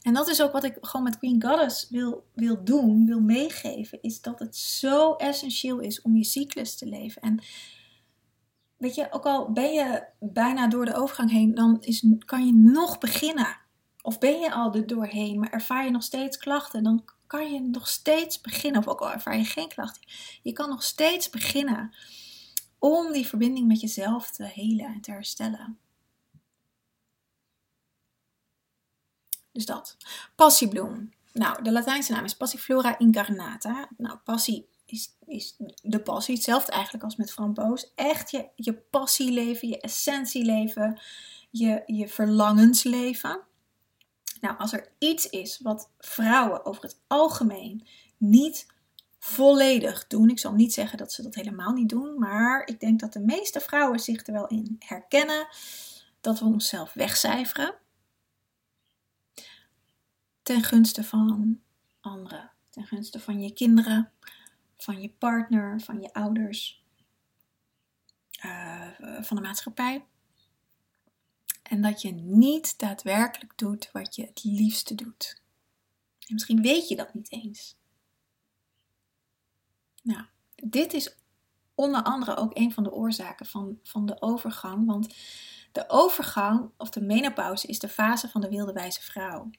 En 0.03 0.13
dat 0.13 0.27
is 0.27 0.41
ook 0.41 0.51
wat 0.51 0.63
ik 0.63 0.77
gewoon 0.81 1.03
met 1.03 1.17
Queen 1.17 1.43
Goddess 1.43 1.89
wil, 1.89 2.25
wil 2.33 2.63
doen, 2.63 3.05
wil 3.05 3.19
meegeven, 3.19 4.01
is 4.01 4.21
dat 4.21 4.39
het 4.39 4.55
zo 4.55 5.13
essentieel 5.13 5.79
is 5.79 6.01
om 6.01 6.15
je 6.15 6.23
cyclus 6.23 6.77
te 6.77 6.85
leven. 6.85 7.21
En 7.21 7.43
weet 8.77 8.95
je, 8.95 9.07
ook 9.11 9.25
al 9.25 9.51
ben 9.51 9.73
je 9.73 10.03
bijna 10.19 10.67
door 10.67 10.85
de 10.85 10.95
overgang 10.95 11.31
heen, 11.31 11.55
dan 11.55 11.77
is, 11.81 12.05
kan 12.25 12.45
je 12.45 12.53
nog 12.53 12.97
beginnen. 12.97 13.57
Of 14.01 14.19
ben 14.19 14.39
je 14.39 14.53
al 14.53 14.73
er 14.73 14.87
doorheen, 14.87 15.39
maar 15.39 15.51
ervaar 15.51 15.85
je 15.85 15.91
nog 15.91 16.03
steeds 16.03 16.37
klachten, 16.37 16.83
dan 16.83 17.03
kan 17.27 17.53
je 17.53 17.61
nog 17.61 17.87
steeds 17.87 18.41
beginnen. 18.41 18.81
Of 18.81 18.87
ook 18.87 19.01
al 19.01 19.11
ervaar 19.11 19.37
je 19.37 19.45
geen 19.45 19.67
klachten, 19.67 20.01
je 20.41 20.51
kan 20.51 20.69
nog 20.69 20.83
steeds 20.83 21.29
beginnen 21.29 21.93
om 22.79 23.11
die 23.11 23.27
verbinding 23.27 23.67
met 23.67 23.81
jezelf 23.81 24.31
te 24.31 24.43
helen 24.43 24.85
en 24.85 25.01
te 25.01 25.11
herstellen. 25.11 25.77
Dus 29.53 29.65
dat. 29.65 29.97
Passiebloem. 30.35 31.13
Nou, 31.33 31.63
de 31.63 31.71
Latijnse 31.71 32.11
naam 32.11 32.23
is 32.23 32.35
Passiflora 32.35 32.99
incarnata. 32.99 33.89
Nou, 33.97 34.17
passie 34.23 34.67
is, 34.85 35.15
is 35.25 35.55
de 35.81 35.99
passie. 35.99 36.35
Hetzelfde 36.35 36.71
eigenlijk 36.71 37.03
als 37.03 37.15
met 37.15 37.31
framboos. 37.31 37.91
Echt 37.95 38.31
je, 38.31 38.49
je 38.55 38.73
passieleven, 38.73 39.67
je 39.67 39.79
essentieleven, 39.79 41.01
je, 41.49 41.83
je 41.85 42.07
verlangensleven. 42.07 43.41
Nou, 44.41 44.57
als 44.57 44.73
er 44.73 44.91
iets 44.97 45.29
is 45.29 45.59
wat 45.61 45.89
vrouwen 45.99 46.65
over 46.65 46.83
het 46.83 46.99
algemeen 47.07 47.87
niet 48.17 48.67
volledig 49.19 50.07
doen. 50.07 50.29
Ik 50.29 50.39
zal 50.39 50.53
niet 50.53 50.73
zeggen 50.73 50.97
dat 50.97 51.11
ze 51.11 51.21
dat 51.21 51.35
helemaal 51.35 51.71
niet 51.71 51.89
doen, 51.89 52.19
maar 52.19 52.67
ik 52.67 52.79
denk 52.79 52.99
dat 52.99 53.13
de 53.13 53.19
meeste 53.19 53.59
vrouwen 53.59 53.99
zich 53.99 54.27
er 54.27 54.33
wel 54.33 54.47
in 54.47 54.75
herkennen 54.79 55.47
dat 56.21 56.39
we 56.39 56.45
onszelf 56.45 56.93
wegcijferen 56.93 57.75
ten 60.43 60.63
gunste 60.63 61.03
van 61.03 61.59
anderen, 62.01 62.51
ten 62.69 62.85
gunste 62.85 63.19
van 63.19 63.41
je 63.41 63.53
kinderen, 63.53 64.11
van 64.77 65.01
je 65.01 65.09
partner, 65.09 65.81
van 65.81 66.01
je 66.01 66.13
ouders, 66.13 66.83
uh, 68.45 68.87
van 69.21 69.35
de 69.35 69.41
maatschappij. 69.41 70.05
En 71.63 71.81
dat 71.81 72.01
je 72.01 72.11
niet 72.11 72.79
daadwerkelijk 72.79 73.57
doet 73.57 73.89
wat 73.91 74.15
je 74.15 74.25
het 74.25 74.43
liefste 74.43 74.95
doet. 74.95 75.41
En 76.19 76.33
misschien 76.33 76.61
weet 76.61 76.87
je 76.87 76.95
dat 76.95 77.13
niet 77.13 77.31
eens. 77.31 77.77
Nou, 80.01 80.25
dit 80.55 80.93
is 80.93 81.15
onder 81.75 82.03
andere 82.03 82.35
ook 82.35 82.57
een 82.57 82.71
van 82.71 82.83
de 82.83 82.91
oorzaken 82.91 83.45
van, 83.45 83.79
van 83.83 84.05
de 84.05 84.21
overgang. 84.21 84.85
Want 84.85 85.15
de 85.73 85.89
overgang 85.89 86.71
of 86.77 86.89
de 86.89 87.01
menopauze 87.01 87.67
is 87.67 87.79
de 87.79 87.89
fase 87.89 88.29
van 88.29 88.41
de 88.41 88.49
wilde 88.49 88.73
wijze 88.73 89.01
vrouw. 89.01 89.49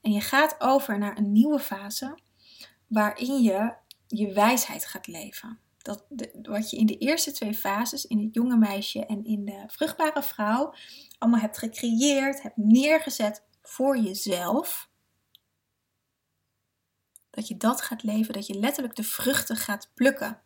En 0.00 0.12
je 0.12 0.20
gaat 0.20 0.56
over 0.58 0.98
naar 0.98 1.18
een 1.18 1.32
nieuwe 1.32 1.58
fase 1.58 2.18
waarin 2.86 3.42
je 3.42 3.74
je 4.06 4.32
wijsheid 4.32 4.86
gaat 4.86 5.06
leven. 5.06 5.58
Dat 5.78 6.06
wat 6.42 6.70
je 6.70 6.76
in 6.76 6.86
de 6.86 6.98
eerste 6.98 7.32
twee 7.32 7.54
fases, 7.54 8.06
in 8.06 8.18
het 8.18 8.34
jonge 8.34 8.56
meisje 8.56 9.06
en 9.06 9.24
in 9.24 9.44
de 9.44 9.64
vruchtbare 9.66 10.22
vrouw, 10.22 10.74
allemaal 11.18 11.40
hebt 11.40 11.58
gecreëerd, 11.58 12.42
hebt 12.42 12.56
neergezet 12.56 13.44
voor 13.62 13.98
jezelf. 13.98 14.90
Dat 17.30 17.48
je 17.48 17.56
dat 17.56 17.82
gaat 17.82 18.02
leven, 18.02 18.34
dat 18.34 18.46
je 18.46 18.58
letterlijk 18.58 18.96
de 18.96 19.04
vruchten 19.04 19.56
gaat 19.56 19.90
plukken. 19.94 20.40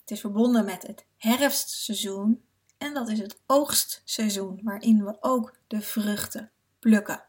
Het 0.00 0.10
is 0.10 0.20
verbonden 0.20 0.64
met 0.64 0.86
het 0.86 1.06
herfstseizoen 1.16 2.47
en 2.78 2.94
dat 2.94 3.08
is 3.08 3.18
het 3.18 3.40
oogstseizoen, 3.46 4.60
waarin 4.62 5.04
we 5.04 5.16
ook 5.20 5.56
de 5.66 5.80
vruchten 5.80 6.50
plukken. 6.78 7.24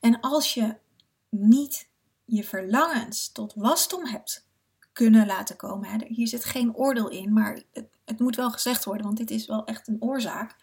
En 0.00 0.20
als 0.20 0.54
je 0.54 0.76
niet 1.28 1.88
je 2.24 2.44
verlangens 2.44 3.32
tot 3.32 3.54
wasdom 3.54 4.06
hebt 4.06 4.46
kunnen 4.92 5.26
laten 5.26 5.56
komen, 5.56 6.04
hier 6.06 6.28
zit 6.28 6.44
geen 6.44 6.74
oordeel 6.74 7.08
in, 7.08 7.32
maar 7.32 7.62
het, 7.72 7.88
het 8.04 8.18
moet 8.18 8.36
wel 8.36 8.50
gezegd 8.50 8.84
worden, 8.84 9.06
want 9.06 9.18
dit 9.18 9.30
is 9.30 9.46
wel 9.46 9.64
echt 9.64 9.88
een 9.88 10.02
oorzaak. 10.02 10.56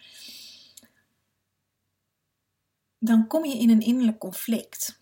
Dan 3.00 3.28
kom 3.28 3.46
je 3.46 3.58
in 3.58 3.69
een 3.69 3.82
innerlijk 3.82 4.19
conflict. 4.19 5.02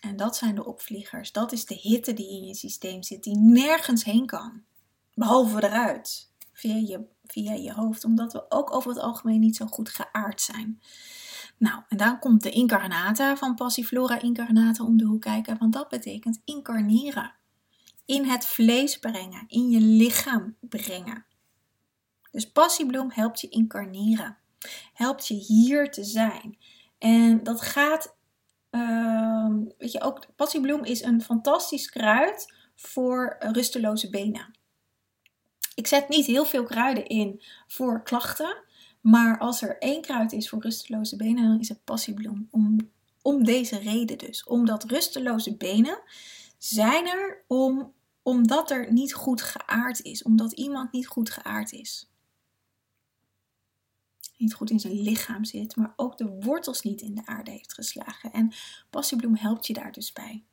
En 0.00 0.16
dat 0.16 0.36
zijn 0.36 0.54
de 0.54 0.64
opvliegers. 0.64 1.32
Dat 1.32 1.52
is 1.52 1.64
de 1.64 1.74
hitte 1.74 2.12
die 2.12 2.28
in 2.28 2.46
je 2.46 2.54
systeem 2.54 3.02
zit, 3.02 3.22
die 3.22 3.38
nergens 3.38 4.04
heen 4.04 4.26
kan. 4.26 4.62
Behalve 5.14 5.64
eruit. 5.64 6.31
Via 6.62 6.74
je 6.74 7.04
via 7.24 7.52
je 7.52 7.72
hoofd, 7.72 8.04
omdat 8.04 8.32
we 8.32 8.44
ook 8.48 8.74
over 8.74 8.90
het 8.90 9.00
algemeen 9.00 9.40
niet 9.40 9.56
zo 9.56 9.66
goed 9.66 9.88
geaard 9.88 10.40
zijn. 10.40 10.80
Nou, 11.58 11.82
en 11.88 11.96
dan 11.96 12.18
komt 12.18 12.42
de 12.42 12.50
incarnata 12.50 13.36
van 13.36 13.54
Passiflora 13.54 14.20
incarnata 14.20 14.84
om 14.84 14.96
de 14.96 15.04
hoek 15.04 15.20
kijken, 15.20 15.58
want 15.58 15.72
dat 15.72 15.88
betekent 15.88 16.40
incarneren. 16.44 17.34
In 18.04 18.24
het 18.24 18.46
vlees 18.46 18.98
brengen, 18.98 19.44
in 19.46 19.70
je 19.70 19.80
lichaam 19.80 20.56
brengen. 20.60 21.24
Dus 22.30 22.50
passiebloem 22.50 23.10
helpt 23.10 23.40
je 23.40 23.48
incarneren, 23.48 24.38
helpt 24.92 25.26
je 25.26 25.34
hier 25.34 25.90
te 25.90 26.04
zijn. 26.04 26.58
En 26.98 27.42
dat 27.42 27.60
gaat, 27.60 28.16
uh, 28.70 29.54
weet 29.78 29.92
je 29.92 30.00
ook, 30.00 30.26
passiebloem 30.36 30.84
is 30.84 31.02
een 31.02 31.22
fantastisch 31.22 31.90
kruid 31.90 32.54
voor 32.76 33.36
rusteloze 33.38 34.10
benen. 34.10 34.60
Ik 35.74 35.86
zet 35.86 36.08
niet 36.08 36.26
heel 36.26 36.44
veel 36.44 36.64
kruiden 36.64 37.06
in 37.06 37.42
voor 37.66 38.02
klachten. 38.02 38.62
Maar 39.00 39.38
als 39.38 39.62
er 39.62 39.78
één 39.78 40.02
kruid 40.02 40.32
is 40.32 40.48
voor 40.48 40.62
rusteloze 40.62 41.16
benen, 41.16 41.48
dan 41.48 41.60
is 41.60 41.68
het 41.68 41.84
passiebloem. 41.84 42.48
Om, 42.50 42.90
om 43.22 43.44
deze 43.44 43.78
reden 43.78 44.18
dus. 44.18 44.44
Omdat 44.44 44.84
rusteloze 44.84 45.56
benen 45.56 46.02
zijn 46.58 47.06
er 47.06 47.44
om, 47.46 47.92
omdat 48.22 48.70
er 48.70 48.92
niet 48.92 49.14
goed 49.14 49.42
geaard 49.42 50.02
is. 50.02 50.22
Omdat 50.22 50.52
iemand 50.52 50.92
niet 50.92 51.06
goed 51.06 51.30
geaard 51.30 51.72
is. 51.72 52.10
Niet 54.36 54.54
goed 54.54 54.70
in 54.70 54.80
zijn 54.80 55.00
lichaam 55.00 55.44
zit, 55.44 55.76
maar 55.76 55.92
ook 55.96 56.18
de 56.18 56.28
wortels 56.28 56.82
niet 56.82 57.00
in 57.00 57.14
de 57.14 57.26
aarde 57.26 57.50
heeft 57.50 57.74
geslagen. 57.74 58.32
En 58.32 58.52
passiebloem 58.90 59.36
helpt 59.36 59.66
je 59.66 59.72
daar 59.72 59.92
dus 59.92 60.12
bij. 60.12 60.44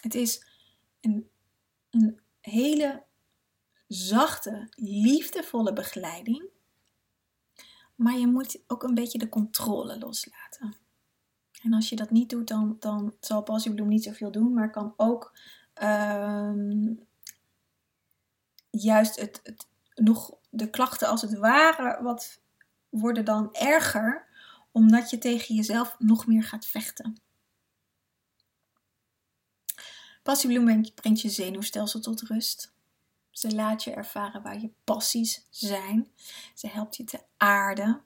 Het 0.00 0.14
is 0.14 0.46
een, 1.00 1.28
een 1.90 2.20
hele 2.40 3.06
zachte, 3.88 4.68
liefdevolle 4.74 5.72
begeleiding. 5.72 6.44
Maar 7.94 8.18
je 8.18 8.26
moet 8.26 8.60
ook 8.66 8.82
een 8.82 8.94
beetje 8.94 9.18
de 9.18 9.28
controle 9.28 9.98
loslaten. 9.98 10.76
En 11.62 11.72
als 11.72 11.88
je 11.88 11.96
dat 11.96 12.10
niet 12.10 12.30
doet, 12.30 12.48
dan, 12.48 12.76
dan 12.78 13.14
zal 13.20 13.42
Passiebloem 13.42 13.88
niet 13.88 14.04
zoveel 14.04 14.30
doen, 14.30 14.52
maar 14.52 14.70
kan 14.70 14.94
ook 14.96 15.32
ehm, 15.74 16.94
juist 18.70 19.20
het, 19.20 19.40
het, 19.42 19.66
nog 19.94 20.34
de 20.50 20.70
klachten 20.70 21.08
als 21.08 21.22
het 21.22 21.38
ware 21.38 22.02
wat 22.02 22.40
worden 22.88 23.24
dan 23.24 23.54
erger, 23.54 24.26
omdat 24.72 25.10
je 25.10 25.18
tegen 25.18 25.54
jezelf 25.54 25.96
nog 25.98 26.26
meer 26.26 26.44
gaat 26.44 26.66
vechten. 26.66 27.20
Passiebloem 30.22 30.92
brengt 30.94 31.20
je 31.20 31.28
zenuwstelsel 31.28 32.00
tot 32.00 32.22
rust. 32.22 32.76
Ze 33.38 33.54
laat 33.54 33.84
je 33.84 33.90
ervaren 33.90 34.42
waar 34.42 34.60
je 34.60 34.70
passies 34.84 35.46
zijn. 35.50 36.10
Ze 36.54 36.68
helpt 36.68 36.96
je 36.96 37.04
te 37.04 37.20
aarden. 37.36 38.02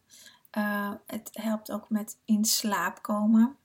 Uh, 0.59 0.93
het 1.07 1.31
helpt 1.33 1.71
ook 1.71 1.91
met 1.91 2.19
in 2.25 2.45
slaap 2.45 3.03
komen. 3.03 3.57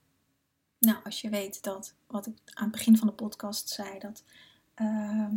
Nou, 0.80 0.98
als 1.04 1.22
je 1.22 1.30
weet 1.30 1.64
dat, 1.64 1.96
wat 2.08 2.28
ik 2.28 2.38
aan 2.54 2.64
het 2.64 2.72
begin 2.72 2.98
van 2.98 3.08
de 3.08 3.14
podcast 3.14 3.70
zei, 3.70 4.00
dat 4.00 4.24
uh, 4.76 5.30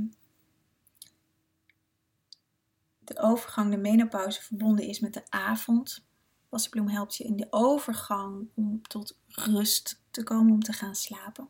de 2.99 3.19
overgang, 3.19 3.71
de 3.71 3.77
menopauze, 3.77 4.43
verbonden 4.43 4.87
is 4.87 5.01
met 5.01 5.15
de 5.15 5.31
avond. 5.31 6.05
Passiebloem 6.49 6.89
helpt 6.89 7.17
je 7.17 7.25
in 7.25 7.37
de 7.37 7.47
overgang 7.51 8.49
om 8.55 8.83
tot 8.83 9.19
rust 9.27 10.03
te 10.11 10.23
komen, 10.23 10.53
om 10.53 10.63
te 10.63 10.73
gaan 10.73 10.95
slapen. 10.95 11.49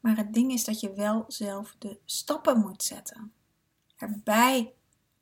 Maar 0.00 0.16
het 0.16 0.34
ding 0.34 0.52
is 0.52 0.64
dat 0.64 0.80
je 0.80 0.92
wel 0.92 1.24
zelf 1.28 1.76
de 1.78 1.98
stappen 2.04 2.60
moet 2.60 2.82
zetten. 2.82 3.32
Erbij 3.96 4.72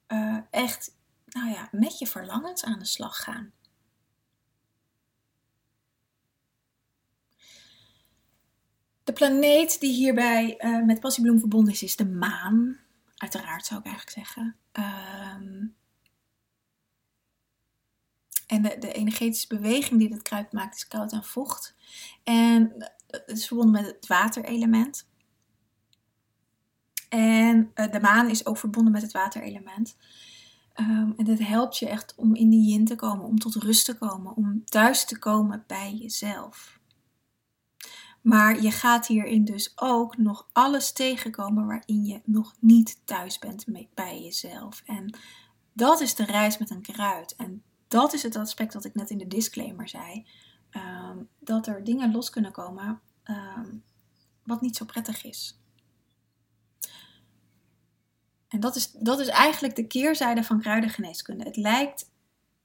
uh, 0.09 0.39
echt, 0.51 0.97
nou 1.27 1.51
ja, 1.51 1.69
met 1.73 1.99
je 1.99 2.07
verlangens 2.07 2.65
aan 2.65 2.79
de 2.79 2.85
slag 2.85 3.17
gaan. 3.17 3.53
De 9.05 9.13
planeet 9.13 9.81
die 9.81 9.93
hierbij 9.93 10.55
uh, 10.59 10.85
met 10.85 11.01
passiebloem 11.01 11.39
verbonden 11.39 11.73
is, 11.73 11.83
is 11.83 11.97
de 11.97 12.07
maan. 12.07 12.81
Uiteraard 13.17 13.67
zou 13.67 13.81
ik 13.81 13.87
eigenlijk 13.87 14.17
zeggen. 14.17 14.57
Um, 14.73 15.77
en 18.47 18.63
de, 18.63 18.77
de, 18.79 18.93
energetische 18.93 19.47
beweging 19.47 20.01
die 20.01 20.13
het 20.13 20.23
kruid 20.23 20.53
maakt 20.53 20.77
is 20.77 20.89
koud 20.89 21.13
en 21.13 21.25
vocht. 21.25 21.75
En 22.25 22.93
het 23.07 23.25
is 23.27 23.47
verbonden 23.47 23.83
met 23.83 23.91
het 23.91 24.07
waterelement. 24.07 25.09
En 27.09 27.71
uh, 27.75 27.93
de 27.93 28.01
maan 28.01 28.31
is 28.31 28.47
ook 28.47 28.59
verbonden 28.59 28.93
met 28.93 29.03
het 29.03 29.13
waterelement. 29.13 29.97
Um, 30.81 31.15
en 31.17 31.25
dat 31.25 31.39
helpt 31.39 31.79
je 31.79 31.89
echt 31.89 32.15
om 32.17 32.35
in 32.35 32.49
die 32.49 32.71
yin 32.71 32.85
te 32.85 32.95
komen, 32.95 33.25
om 33.25 33.39
tot 33.39 33.55
rust 33.55 33.85
te 33.85 33.99
komen, 33.99 34.37
om 34.37 34.65
thuis 34.65 35.05
te 35.05 35.19
komen 35.19 35.65
bij 35.67 35.95
jezelf. 35.95 36.81
Maar 38.21 38.63
je 38.63 38.71
gaat 38.71 39.07
hierin 39.07 39.45
dus 39.45 39.73
ook 39.77 40.17
nog 40.17 40.49
alles 40.53 40.93
tegenkomen 40.93 41.67
waarin 41.67 42.05
je 42.05 42.21
nog 42.25 42.55
niet 42.61 43.01
thuis 43.05 43.39
bent 43.39 43.65
bij 43.95 44.23
jezelf. 44.23 44.83
En 44.85 45.19
dat 45.73 46.01
is 46.01 46.15
de 46.15 46.25
reis 46.25 46.59
met 46.59 46.71
een 46.71 46.83
kruid. 46.83 47.35
En 47.37 47.63
dat 47.89 48.13
is 48.13 48.23
het 48.23 48.37
aspect 48.37 48.73
dat 48.73 48.85
ik 48.85 48.95
net 48.95 49.11
in 49.11 49.19
de 49.19 49.27
disclaimer 49.27 49.89
zei. 49.89 50.27
Ehm, 50.77 51.19
dat 51.39 51.67
er 51.67 51.85
dingen 51.85 52.13
los 52.13 52.31
kunnen 52.31 52.53
komen 52.53 53.01
ehm, 53.23 53.75
wat 54.43 54.61
niet 54.61 54.77
zo 54.77 54.85
prettig 54.85 55.25
is. 55.25 55.61
En 58.49 58.61
dat 58.61 58.77
is, 58.77 58.93
dat 58.93 59.21
is 59.21 59.29
eigenlijk 59.29 59.77
de 59.77 59.87
keerzijde 59.87 60.43
van 60.43 60.61
kruidengeneeskunde. 60.61 61.45
Het 61.45 61.57
lijkt 61.57 62.11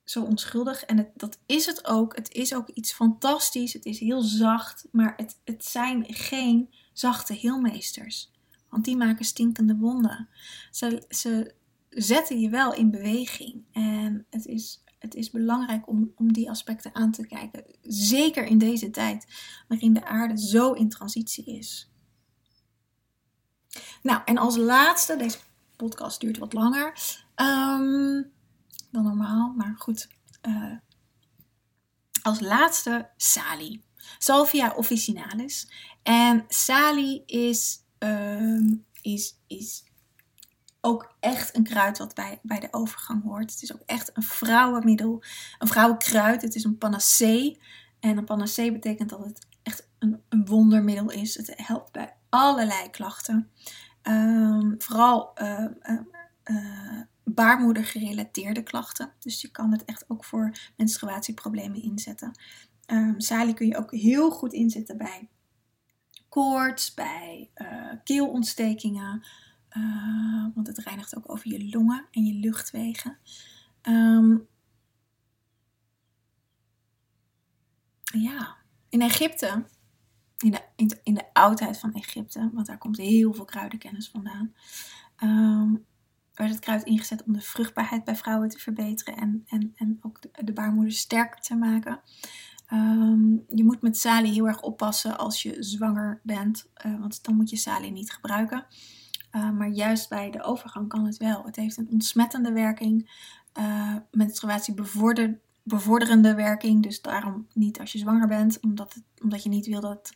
zo 0.04 0.24
onschuldig 0.24 0.84
en 0.84 0.98
het, 0.98 1.10
dat 1.16 1.40
is 1.46 1.66
het 1.66 1.86
ook. 1.86 2.16
Het 2.16 2.32
is 2.32 2.54
ook 2.56 2.70
iets 2.70 2.94
fantastisch. 2.94 3.74
Het 3.74 3.86
is 3.86 4.00
heel 4.00 4.22
zacht, 4.22 4.88
maar 4.92 5.14
het, 5.18 5.40
het 5.44 5.66
zijn 5.66 6.06
geen 6.14 6.74
zachte 6.94 7.34
heelmeesters. 7.34 8.32
Want 8.70 8.86
die 8.86 8.98
maken 8.98 9.26
stinkende 9.26 9.76
wonden. 9.76 10.30
Ze, 10.72 11.04
ze 11.10 11.54
zetten 11.90 12.40
je 12.40 12.50
wel 12.50 12.74
in 12.74 12.92
beweging. 12.92 13.64
En 13.72 14.26
het 14.30 14.46
is 14.46 14.81
het 15.02 15.16
is 15.16 15.30
belangrijk 15.30 15.88
om, 15.88 16.12
om 16.16 16.34
die 16.34 16.50
aspecten 16.50 16.96
aan 16.96 17.12
te 17.12 17.28
kijken. 17.28 17.64
Zeker 17.82 18.46
in 18.46 18.58
deze 18.58 18.90
tijd 18.90 19.26
waarin 19.68 19.94
de 19.94 20.06
aarde 20.06 20.38
zo 20.38 20.74
in 20.74 20.90
transitie 20.90 21.46
is. 21.46 21.92
Nou, 24.02 24.22
en 24.26 24.38
als 24.38 24.58
laatste, 24.58 25.16
deze 25.16 25.38
podcast 25.76 26.20
duurt 26.20 26.38
wat 26.38 26.54
langer 26.54 26.88
um, 27.36 28.32
dan 28.92 29.04
normaal, 29.04 29.54
maar 29.58 29.76
goed. 29.78 30.08
Uh, 30.48 30.78
als 32.22 32.40
laatste 32.40 33.10
Sali. 33.18 33.84
Salvia 34.18 34.74
officinalis. 34.76 35.72
En 36.04 36.46
Sali 36.48 37.24
is, 37.26 37.80
um, 38.00 38.86
is, 39.02 39.38
is 39.48 39.84
ook 40.82 41.16
echt 41.20 41.56
een 41.56 41.64
kruid 41.64 41.98
wat 41.98 42.16
bij, 42.16 42.40
bij 42.42 42.60
de 42.60 42.68
overgang 42.72 43.24
hoort. 43.24 43.52
Het 43.52 43.62
is 43.62 43.74
ook 43.74 43.82
echt 43.86 44.12
een 44.14 44.24
vrouwenmiddel, 44.24 45.24
een 45.60 45.68
vrouwenkruid. 45.68 46.42
Het 46.42 46.56
is 46.56 46.64
een 46.64 46.78
panacee. 46.78 47.60
En 48.00 48.18
een 48.18 48.26
panacee 48.26 48.72
betekent 48.72 49.10
dat 49.10 49.26
het 49.26 49.48
echt 49.64 49.88
een, 50.00 50.22
een 50.30 50.46
wondermiddel 50.46 51.12
is. 51.12 51.38
Het 51.38 51.54
helpt 51.56 51.92
bij 51.92 52.14
allerlei 52.30 52.90
klachten. 52.90 53.50
Um, 54.04 54.76
vooral 54.78 55.32
uh, 55.42 55.66
uh, 55.82 56.00
uh, 56.46 57.02
baarmoeder 57.24 57.86
gerelateerde 57.86 58.64
klachten. 58.64 59.12
Dus 59.20 59.42
je 59.42 59.52
kan 59.52 59.72
het 59.72 59.86
echt 59.86 60.06
ook 60.08 60.26
voor 60.26 60.58
menstruatieproblemen 60.78 61.82
inzetten. 61.82 62.32
Um, 62.88 63.18
kun 63.54 63.68
je 63.68 63.78
ook 63.78 63.92
heel 63.92 64.32
goed 64.32 64.54
inzetten 64.54 64.98
bij 64.98 65.30
koorts, 66.30 66.94
bij 66.94 67.50
keelontstekingen. 68.04 69.24
Uh, 69.78 70.46
want 70.56 70.68
het 70.68 70.78
reinigt 70.78 71.16
ook 71.18 71.32
over 71.32 71.50
je 71.50 71.70
longen 71.70 72.08
en 72.12 72.26
je 72.26 72.34
luchtwegen. 72.34 73.18
Um, 73.84 74.48
ja, 78.04 78.56
in 78.90 79.02
Egypte, 79.02 79.66
in 80.38 80.52
de, 80.52 81.00
in, 81.04 81.14
de, 81.14 81.34
oudheid 81.34 81.78
van 81.78 81.94
Egypte, 81.94 82.50
want 82.54 82.68
daar 82.68 82.78
komt 82.78 82.98
heel 82.98 83.34
veel 83.34 83.46
kruidenkennis 83.46 84.10
vandaan, 84.10 84.54
um, 85.24 85.86
werd 86.34 86.52
het 86.52 86.60
kruid 86.60 86.84
ingezet 86.84 87.24
om 87.24 87.34
de 87.34 87.42
vruchtbaarheid 87.42 88.04
bij 88.04 88.16
vrouwen 88.16 88.50
te 88.50 88.60
verbeteren 88.60 89.18
en, 89.18 89.44
en, 89.48 89.72
en 89.76 89.98
ook 90.02 90.22
de, 90.22 90.44
de 90.44 90.54
baarmoeder 90.54 90.94
sterker 90.94 91.42
te 91.42 91.56
maken. 91.56 92.02
Um, 92.74 93.44
je 93.48 93.64
moet 93.64 93.82
met 93.82 93.98
salie 93.98 94.34
heel 94.34 94.48
erg 94.48 94.62
oppassen 94.62 95.18
als 95.18 95.42
je 95.44 95.64
zwanger 95.64 96.20
bent, 96.24 96.72
uh, 96.86 97.00
want 97.00 97.24
dan 97.24 97.36
moet 97.36 97.50
je 97.50 97.56
salie 97.56 97.92
niet 97.92 98.12
gebruiken. 98.12 98.66
Uh, 99.32 99.52
maar 99.52 99.70
juist 99.70 100.10
bij 100.10 100.32
de 100.32 100.44
overgang 100.44 100.88
kan 100.88 101.06
het 101.06 101.18
wel. 101.18 101.46
Het 101.46 101.56
heeft 101.56 101.78
een 101.78 101.90
ontsmettende 101.90 102.52
werking, 102.52 103.12
uh, 103.60 103.96
menstruatie 104.12 104.74
bevorder, 104.74 105.40
bevorderende 105.64 106.36
werking. 106.36 106.84
Dus 106.84 107.02
daarom 107.02 107.48
niet 107.54 107.80
als 107.80 107.92
je 107.92 107.98
zwanger 107.98 108.28
bent, 108.28 108.60
omdat, 108.60 108.94
het, 108.94 109.04
omdat 109.22 109.44
je 109.44 109.50
niet 109.50 109.66
wil 109.66 109.82
dat, 109.82 110.14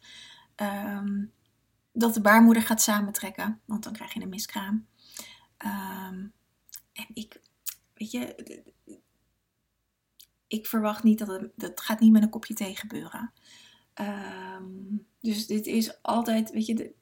um, 0.99 1.31
dat 1.91 2.13
de 2.13 2.21
baarmoeder 2.21 2.63
gaat 2.63 2.81
samentrekken. 2.81 3.59
Want 3.65 3.83
dan 3.83 3.93
krijg 3.93 4.13
je 4.13 4.21
een 4.21 4.29
miskraam. 4.29 4.85
Um, 5.65 6.33
en 6.93 7.05
ik, 7.13 7.41
weet 7.93 8.11
je, 8.11 8.63
ik 10.47 10.65
verwacht 10.65 11.03
niet 11.03 11.19
dat 11.19 11.27
het, 11.27 11.51
dat 11.55 11.81
gaat 11.81 11.99
niet 11.99 12.11
met 12.11 12.23
een 12.23 12.29
kopje 12.29 12.53
thee 12.53 12.75
gebeuren. 12.75 13.31
Um, 14.01 15.05
dus 15.19 15.47
dit 15.47 15.65
is 15.65 16.01
altijd, 16.01 16.51
weet 16.51 16.65
je, 16.65 16.93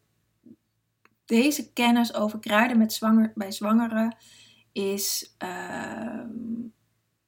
deze 1.26 1.74
kennis 1.74 2.14
over 2.14 2.40
kruiden 2.40 2.78
met 2.78 2.94
zwanger, 2.94 3.32
bij 3.36 3.52
zwangeren 3.52 4.16
is. 4.72 5.36
Uh, 5.44 6.24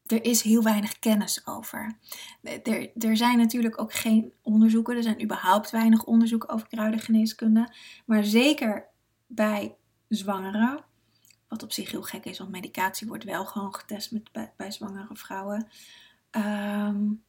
er 0.05 0.23
is 0.23 0.41
heel 0.41 0.63
weinig 0.63 0.99
kennis 0.99 1.47
over. 1.47 1.97
Er, 2.41 2.91
er 2.97 3.17
zijn 3.17 3.38
natuurlijk 3.38 3.81
ook 3.81 3.93
geen 3.93 4.34
onderzoeken. 4.41 4.95
Er 4.95 5.03
zijn 5.03 5.23
überhaupt 5.23 5.71
weinig 5.71 6.03
onderzoeken 6.03 6.49
over 6.49 6.67
kruidengeneeskunde. 6.67 7.73
Maar 8.05 8.23
zeker 8.23 8.88
bij 9.27 9.75
zwangeren. 10.08 10.86
Wat 11.47 11.63
op 11.63 11.71
zich 11.71 11.91
heel 11.91 12.03
gek 12.03 12.25
is, 12.25 12.38
want 12.38 12.51
medicatie 12.51 13.08
wordt 13.08 13.23
wel 13.23 13.45
gewoon 13.45 13.75
getest 13.75 14.12
met, 14.12 14.51
bij, 14.55 14.71
zwangere 14.71 15.15
vrouwen. 15.15 15.67
Um, 16.31 17.23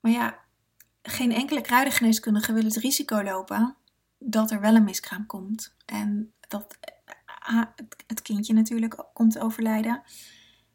maar 0.00 0.12
ja, 0.12 0.38
geen 1.02 1.32
enkele 1.32 1.60
kruidengeneeskundige 1.60 2.52
wil 2.52 2.64
het 2.64 2.76
risico 2.76 3.22
lopen 3.22 3.76
dat 4.18 4.50
er 4.50 4.60
wel 4.60 4.74
een 4.74 4.84
miskraam 4.84 5.26
komt. 5.26 5.74
En 5.86 6.32
dat 6.48 6.78
A, 7.50 7.74
het 8.06 8.22
kindje 8.22 8.54
natuurlijk 8.54 9.04
komt 9.12 9.32
te 9.32 9.40
overlijden. 9.40 10.02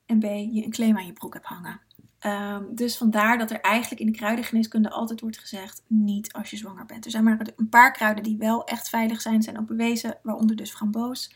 En 0.05 0.19
B, 0.19 0.23
je 0.23 0.63
een 0.63 0.71
claim 0.71 0.97
aan 0.97 1.05
je 1.05 1.13
broek 1.13 1.33
hebt 1.33 1.45
hangen. 1.45 1.81
Ehm, 2.19 2.63
dus 2.73 2.97
vandaar 2.97 3.37
dat 3.37 3.51
er 3.51 3.61
eigenlijk 3.61 4.01
in 4.01 4.11
de 4.11 4.17
kruidengeneeskunde 4.17 4.89
altijd 4.89 5.21
wordt 5.21 5.37
gezegd: 5.37 5.83
niet 5.87 6.33
als 6.33 6.49
je 6.49 6.57
zwanger 6.57 6.85
bent. 6.85 7.05
Er 7.05 7.11
zijn 7.11 7.23
maar 7.23 7.47
een 7.55 7.69
paar 7.69 7.91
kruiden 7.91 8.23
die 8.23 8.37
wel 8.37 8.63
echt 8.63 8.89
veilig 8.89 9.21
zijn, 9.21 9.41
zijn 9.41 9.59
ook 9.59 9.67
bewezen, 9.67 10.17
waaronder 10.23 10.55
dus 10.55 10.71
framboos. 10.71 11.33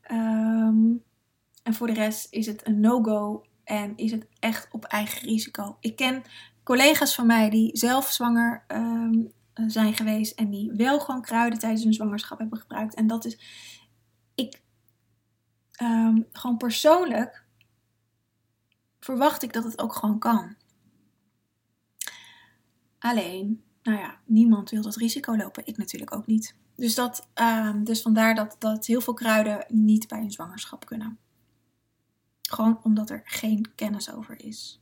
Ehm, 0.00 0.94
en 1.62 1.74
voor 1.74 1.86
de 1.86 1.92
rest 1.92 2.32
is 2.32 2.46
het 2.46 2.66
een 2.66 2.80
no-go 2.80 3.44
en 3.64 3.96
is 3.96 4.10
het 4.10 4.26
echt 4.38 4.68
op 4.70 4.84
eigen 4.84 5.28
risico. 5.28 5.76
Ik 5.80 5.96
ken 5.96 6.22
collega's 6.66 7.14
van 7.14 7.26
mij 7.26 7.50
die 7.50 7.76
zelf 7.76 8.12
zwanger 8.12 8.64
ehm, 8.66 9.24
zijn 9.66 9.94
geweest 9.94 10.38
en 10.38 10.50
die 10.50 10.72
wel 10.72 11.00
gewoon 11.00 11.22
kruiden 11.22 11.58
tijdens 11.58 11.82
hun 11.84 11.92
zwangerschap 11.92 12.38
hebben 12.38 12.58
gebruikt. 12.58 12.94
En 12.94 13.06
dat 13.06 13.24
is, 13.24 13.38
ik, 14.34 14.62
gewoon 16.32 16.56
persoonlijk 16.56 17.44
verwacht 19.00 19.42
ik 19.42 19.52
dat 19.52 19.64
het 19.64 19.78
ook 19.78 19.94
gewoon 19.94 20.18
kan. 20.18 20.56
Alleen, 22.98 23.62
nou 23.82 23.98
ja, 23.98 24.18
niemand 24.24 24.70
wil 24.70 24.82
dat 24.82 24.96
risico 24.96 25.36
lopen. 25.36 25.66
Ik 25.66 25.76
natuurlijk 25.76 26.14
ook 26.14 26.26
niet. 26.26 26.54
Dus, 26.76 26.94
dat, 26.94 27.28
ehm, 27.34 27.84
dus 27.84 28.02
vandaar 28.02 28.34
dat, 28.34 28.56
dat 28.58 28.86
heel 28.86 29.00
veel 29.00 29.14
kruiden 29.14 29.64
niet 29.68 30.08
bij 30.08 30.18
een 30.18 30.30
zwangerschap 30.30 30.86
kunnen. 30.86 31.18
Gewoon 32.42 32.80
omdat 32.82 33.10
er 33.10 33.22
geen 33.24 33.74
kennis 33.74 34.12
over 34.12 34.44
is. 34.44 34.80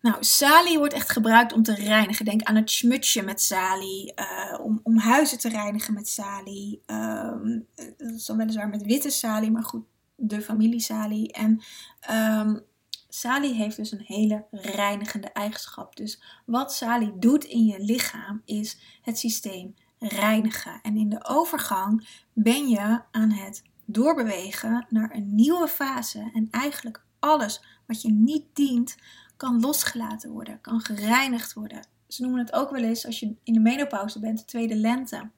Nou, 0.00 0.16
salie 0.20 0.78
wordt 0.78 0.94
echt 0.94 1.10
gebruikt 1.10 1.52
om 1.52 1.62
te 1.62 1.74
reinigen. 1.74 2.24
Denk 2.24 2.42
aan 2.42 2.56
het 2.56 2.70
schmutsje 2.70 3.22
met 3.22 3.42
salie. 3.42 4.12
Uh, 4.16 4.60
om, 4.60 4.80
om 4.82 4.98
huizen 4.98 5.38
te 5.38 5.48
reinigen 5.48 5.94
met 5.94 6.08
salie. 6.08 6.82
Um, 6.86 7.66
dat 7.74 8.10
is 8.10 8.24
dan 8.24 8.36
weliswaar 8.36 8.68
met 8.68 8.82
witte 8.82 9.10
salie, 9.10 9.50
maar 9.50 9.64
goed, 9.64 9.84
de 10.14 10.40
familie 10.40 10.80
salie. 10.80 11.32
En 11.32 11.62
um, 12.10 12.66
Salie 13.08 13.54
heeft 13.54 13.76
dus 13.76 13.92
een 13.92 14.04
hele 14.04 14.44
reinigende 14.50 15.28
eigenschap. 15.28 15.96
Dus 15.96 16.22
wat 16.46 16.74
salie 16.74 17.18
doet 17.18 17.44
in 17.44 17.64
je 17.64 17.80
lichaam 17.80 18.42
is 18.44 18.78
het 19.02 19.18
systeem 19.18 19.74
reinigen. 19.98 20.80
En 20.82 20.96
in 20.96 21.08
de 21.08 21.24
overgang 21.24 22.08
ben 22.32 22.68
je 22.68 23.00
aan 23.10 23.30
het 23.30 23.62
doorbewegen 23.84 24.86
naar 24.88 25.14
een 25.14 25.34
nieuwe 25.34 25.68
fase. 25.68 26.30
En 26.34 26.48
eigenlijk 26.50 27.04
alles 27.18 27.64
wat 27.86 28.02
je 28.02 28.10
niet 28.10 28.44
dient, 28.52 28.96
kan 29.38 29.60
losgelaten 29.60 30.30
worden, 30.30 30.60
kan 30.60 30.80
gereinigd 30.80 31.52
worden. 31.52 31.86
Ze 32.08 32.22
noemen 32.22 32.40
het 32.40 32.52
ook 32.52 32.70
wel 32.70 32.82
eens 32.82 33.06
als 33.06 33.20
je 33.20 33.34
in 33.42 33.52
de 33.52 33.60
menopauze 33.60 34.20
bent, 34.20 34.38
de 34.38 34.44
tweede 34.44 34.76
lente. 34.76 35.30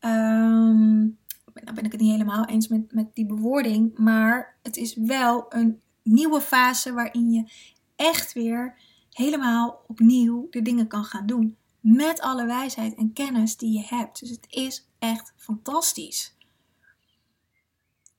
Um, 0.00 1.18
nou 1.54 1.74
ben 1.74 1.84
ik 1.84 1.92
het 1.92 2.00
niet 2.00 2.10
helemaal 2.10 2.44
eens 2.44 2.68
met, 2.68 2.92
met 2.92 3.14
die 3.14 3.26
bewoording, 3.26 3.98
maar 3.98 4.58
het 4.62 4.76
is 4.76 4.94
wel 4.94 5.46
een 5.48 5.80
nieuwe 6.02 6.40
fase 6.40 6.92
waarin 6.92 7.30
je 7.30 7.50
echt 7.96 8.32
weer 8.32 8.78
helemaal 9.10 9.84
opnieuw 9.86 10.46
de 10.50 10.62
dingen 10.62 10.86
kan 10.86 11.04
gaan 11.04 11.26
doen. 11.26 11.56
Met 11.80 12.20
alle 12.20 12.46
wijsheid 12.46 12.94
en 12.94 13.12
kennis 13.12 13.56
die 13.56 13.72
je 13.72 13.96
hebt. 13.96 14.20
Dus 14.20 14.30
het 14.30 14.46
is 14.48 14.88
echt 14.98 15.32
fantastisch. 15.36 16.36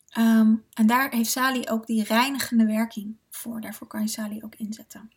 Ehm, 0.10 0.56
en 0.74 0.88
daar 0.88 1.12
heeft 1.12 1.32
Sali 1.32 1.70
ook 1.70 1.86
die 1.86 2.04
reinigende 2.04 2.66
werking 2.66 3.20
voor. 3.36 3.62
Daarvoor 3.62 3.88
kan 3.88 4.02
je 4.02 4.08
Sali 4.08 4.44
ook 4.44 4.56
inzetten. 4.56 5.12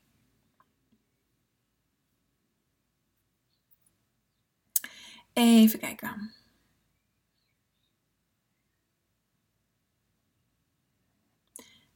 Even 5.32 5.78
kijken. 5.78 6.32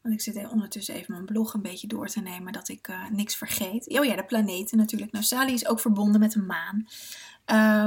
Want 0.01 0.15
ik 0.15 0.21
zit 0.21 0.49
ondertussen 0.49 0.95
even 0.95 1.13
mijn 1.13 1.25
blog 1.25 1.55
een 1.55 1.63
beetje 1.63 1.87
door 1.87 2.07
te 2.07 2.21
nemen, 2.21 2.53
dat 2.53 2.69
ik 2.69 2.89
uh, 2.89 3.09
niks 3.09 3.37
vergeet. 3.37 3.99
Oh 3.99 4.05
ja, 4.05 4.17
de 4.17 4.25
planeten 4.25 4.79
natuurlijk. 4.79 5.13
Nou, 5.13 5.25
Sali 5.25 5.53
is 5.53 5.67
ook 5.67 5.81
verbonden 5.81 6.21
met 6.21 6.33
de 6.33 6.43
maan. 6.43 6.87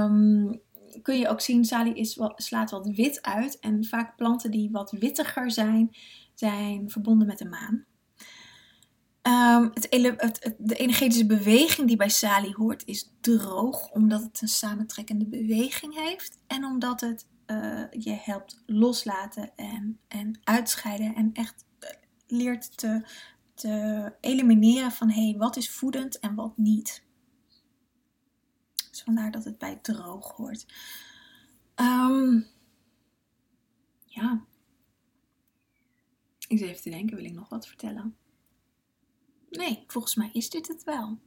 Um, 0.09 0.61
kun 1.01 1.17
je 1.17 1.27
ook 1.27 1.41
zien, 1.41 1.65
Sali 1.65 1.93
is 1.93 2.19
slaat 2.35 2.71
wat 2.71 2.87
wit 2.87 3.21
uit. 3.21 3.59
En 3.59 3.85
vaak 3.85 4.15
planten 4.15 4.51
die 4.51 4.71
wat 4.71 4.91
wittiger 4.91 5.51
zijn, 5.51 5.95
zijn 6.33 6.89
verbonden 6.89 7.27
met 7.27 7.37
de 7.37 7.49
maan. 7.49 7.85
Um, 9.27 9.71
het, 9.73 10.55
de 10.57 10.75
energetische 10.75 11.25
beweging 11.25 11.87
die 11.87 11.97
bij 11.97 12.09
Sali 12.09 12.53
hoort 12.53 12.85
is 12.85 13.11
droog, 13.19 13.89
omdat 13.89 14.21
het 14.21 14.41
een 14.41 14.47
samentrekkende 14.47 15.25
beweging 15.25 15.95
heeft. 15.95 16.37
En 16.47 16.65
omdat 16.65 17.01
het 17.01 17.27
uh, 17.47 17.83
je 17.91 18.11
helpt 18.11 18.63
loslaten 18.65 19.55
en, 19.55 19.99
en 20.07 20.39
uitscheiden 20.43 21.15
en 21.15 21.29
echt 21.33 21.65
leert 22.27 22.77
te, 22.77 23.07
te 23.53 24.13
elimineren 24.19 24.91
van 24.91 25.09
hé, 25.09 25.29
hey, 25.29 25.37
wat 25.37 25.55
is 25.55 25.69
voedend 25.69 26.19
en 26.19 26.35
wat 26.35 26.57
niet. 26.57 27.03
Dus 28.89 29.01
vandaar 29.01 29.31
dat 29.31 29.43
het 29.43 29.57
bij 29.57 29.75
droog 29.75 30.31
hoort. 30.31 30.65
Um, 31.75 32.47
ja. 34.05 34.45
Ik 36.47 36.57
zit 36.57 36.69
even 36.69 36.81
te 36.81 36.89
denken, 36.89 37.15
wil 37.15 37.25
ik 37.25 37.33
nog 37.33 37.49
wat 37.49 37.67
vertellen? 37.67 38.15
Nee, 39.51 39.83
volgens 39.87 40.15
mij 40.15 40.29
is 40.33 40.49
dit 40.49 40.67
het 40.67 40.83
wel. 40.83 41.19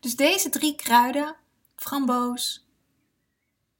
Dus 0.00 0.16
deze 0.16 0.48
drie 0.48 0.74
kruiden, 0.74 1.36
framboos, 1.76 2.68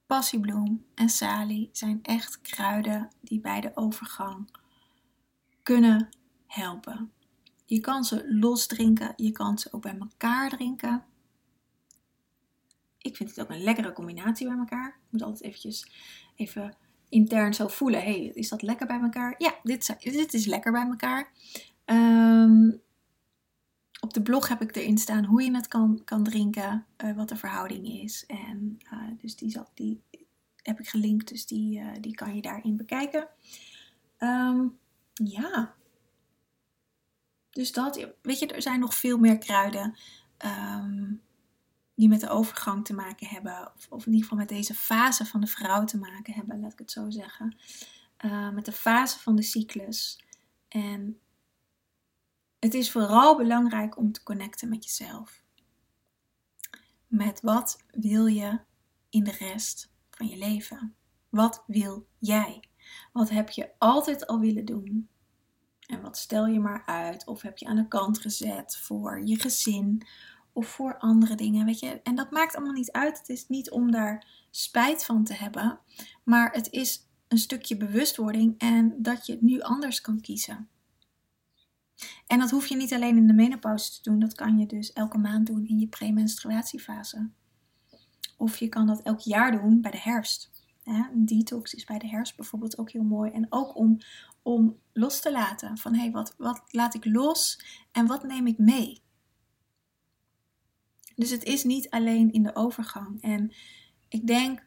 passiebloem 0.07 0.87
en 0.94 1.09
salie, 1.09 1.68
zijn 1.72 1.99
echt 2.03 2.40
kruiden 2.40 3.11
die 3.20 3.40
bij 3.40 3.61
de 3.61 3.70
overgang 3.75 4.51
kunnen 5.62 6.09
helpen. 6.46 7.12
Je 7.64 7.81
kan 7.81 8.05
ze 8.05 8.35
los 8.35 8.66
drinken, 8.66 9.12
je 9.16 9.33
kan 9.33 9.59
ze 9.59 9.72
ook 9.72 9.83
bij 9.83 9.99
elkaar 9.99 10.51
drinken. 10.51 11.05
Ik 12.99 13.16
vind 13.16 13.29
het 13.31 13.40
ook 13.40 13.51
een 13.51 13.62
lekkere 13.62 13.92
combinatie 13.92 14.49
bij 14.49 14.57
elkaar. 14.57 14.88
Ik 14.88 15.12
moet 15.12 15.22
altijd 15.22 15.42
eventjes 15.42 15.90
even 16.37 16.77
intern 17.09 17.55
zo 17.55 17.68
voelen. 17.68 18.03
hey, 18.03 18.31
is 18.35 18.49
dat 18.49 18.62
lekker 18.62 18.87
bij 18.87 19.01
elkaar? 19.01 19.35
Ja, 19.38 19.55
dit, 19.62 19.96
dit 20.01 20.35
is 20.35 20.46
lekker 20.46 20.72
bij 20.72 20.87
elkaar. 20.87 21.33
Ehm, 21.85 22.70
op 24.07 24.14
de 24.14 24.23
blog 24.23 24.49
heb 24.49 24.62
ik 24.62 24.77
erin 24.77 24.99
staan 24.99 25.25
hoe 25.25 25.42
je 25.42 25.55
het 25.55 25.69
kan, 25.69 26.05
kan 26.05 26.25
drinken, 26.25 26.87
uh, 27.05 27.16
wat 27.16 27.29
de 27.29 27.37
verhouding 27.37 27.87
is. 27.87 28.25
En 28.27 28.79
uh, 28.92 29.11
dus 29.19 29.37
die, 29.37 29.51
zal, 29.51 29.69
die 29.75 30.03
heb 30.62 30.81
ik 30.81 30.88
gelinkt, 30.88 31.29
dus 31.29 31.47
die, 31.47 31.79
uh, 31.79 31.90
die 32.01 32.14
kan 32.14 32.35
je 32.35 32.42
daarin 32.42 32.77
bekijken. 32.77 33.29
Um, 34.19 34.79
ja, 35.12 35.75
dus 37.51 37.73
dat, 37.73 38.09
weet 38.23 38.38
je, 38.38 38.47
er 38.47 38.62
zijn 38.62 38.81
nog 38.81 38.95
veel 38.95 39.19
meer 39.19 39.38
kruiden 39.38 39.97
ehm, 40.37 41.12
die 41.95 42.09
met 42.09 42.21
de 42.21 42.29
overgang 42.29 42.85
te 42.85 42.95
maken 42.95 43.27
hebben. 43.27 43.73
Of, 43.77 43.87
of, 43.90 44.07
in 44.07 44.12
ieder 44.12 44.23
geval 44.23 44.38
met 44.38 44.49
deze 44.49 44.75
fase 44.75 45.25
van 45.25 45.40
de 45.40 45.47
vrouw 45.47 45.85
te 45.85 45.99
maken 45.99 46.35
hebben, 46.35 46.61
laat 46.61 46.73
ik 46.73 46.79
het 46.79 46.90
zo 46.90 47.11
zeggen. 47.11 47.57
Met 48.55 48.64
de 48.64 48.73
fase 48.73 49.19
van 49.19 49.37
de 49.37 49.42
cyclus. 49.42 50.25
En 50.69 51.21
het 52.66 52.74
is 52.74 52.90
vooral 52.90 53.37
belangrijk 53.37 53.96
om 53.96 54.12
te 54.12 54.22
connecten 54.22 54.68
met 54.68 54.85
jezelf. 54.85 55.42
Met 57.07 57.40
wat 57.40 57.85
wil 57.90 58.26
je 58.26 58.61
in 59.11 59.24
de 59.24 59.31
rest 59.31 59.90
van 60.11 60.26
je 60.26 60.37
leven? 60.37 60.94
Wat 61.29 61.64
wil 61.66 62.07
jij? 62.18 62.62
Wat 63.12 63.31
heb 63.31 63.50
je 63.50 63.70
altijd 63.79 64.26
al 64.26 64.40
willen 64.40 64.64
doen? 64.64 65.09
En 65.87 66.00
wat 66.00 66.16
stel 66.16 66.46
je 66.46 66.61
maar 66.61 66.83
uit? 66.87 67.26
Of 67.26 67.42
heb 67.42 67.59
je 67.59 67.66
aan 67.66 67.76
de 67.76 67.88
kant 67.88 68.18
gezet 68.18 68.76
voor 68.76 69.20
je 69.24 69.40
gezin 69.40 70.07
of 70.52 70.66
voor 70.66 70.98
andere 70.98 71.35
dingen, 71.35 71.66
weet 71.66 71.81
je? 71.81 72.00
En 72.02 72.14
dat 72.14 72.31
maakt 72.31 72.57
allemaal 72.57 72.74
niet 72.74 72.92
uit. 72.92 73.18
Het 73.18 73.29
is 73.29 73.48
niet 73.48 73.70
om 73.70 73.90
daar 73.90 74.26
spijt 74.50 75.05
van 75.05 75.24
te 75.24 75.35
hebben, 75.35 75.79
maar 76.24 76.52
het 76.52 76.70
is 76.70 77.09
een 77.29 77.38
stukje 77.38 77.76
bewustwording 77.76 78.55
en 78.59 78.94
dat 79.02 79.26
je 79.26 79.33
het 79.33 79.42
nu 79.42 79.61
anders 79.61 80.00
kan 80.00 80.20
kiezen. 80.20 80.68
En 82.27 82.39
dat 82.39 82.51
hoef 82.51 82.67
je 82.67 82.77
niet 82.77 82.93
alleen 82.93 83.17
in 83.17 83.27
de 83.27 83.33
menopauze 83.33 83.93
te 83.93 84.11
doen, 84.11 84.19
dat 84.19 84.35
kan 84.35 84.59
je 84.59 84.67
dus 84.67 84.93
elke 84.93 85.19
maand 85.19 85.47
doen 85.47 85.67
in 85.67 85.79
je 85.79 85.87
premenstruatiefase. 85.87 87.31
Of 88.37 88.57
je 88.57 88.69
kan 88.69 88.87
dat 88.87 89.03
elk 89.03 89.21
jaar 89.21 89.53
doen 89.53 89.81
bij 89.81 89.91
de 89.91 90.01
herfst. 90.01 90.51
Een 90.85 91.27
detox 91.27 91.75
is 91.75 91.85
bij 91.85 91.99
de 91.99 92.09
herfst 92.09 92.37
bijvoorbeeld 92.37 92.79
ook 92.79 92.90
heel 92.90 93.03
mooi. 93.03 93.31
En 93.31 93.47
ook 93.49 93.77
om, 93.77 93.99
om 94.42 94.79
los 94.92 95.21
te 95.21 95.33
laten. 95.33 95.79
Van 95.79 95.94
hé, 95.94 96.01
hey, 96.01 96.11
wat, 96.11 96.35
wat 96.38 96.63
laat 96.67 96.94
ik 96.94 97.05
los 97.05 97.61
en 97.92 98.07
wat 98.07 98.23
neem 98.23 98.47
ik 98.47 98.59
mee? 98.59 99.03
Dus 101.15 101.31
het 101.31 101.44
is 101.44 101.65
niet 101.65 101.90
alleen 101.90 102.33
in 102.33 102.42
de 102.42 102.55
overgang. 102.55 103.23
En 103.23 103.53
ik 104.09 104.27
denk, 104.27 104.67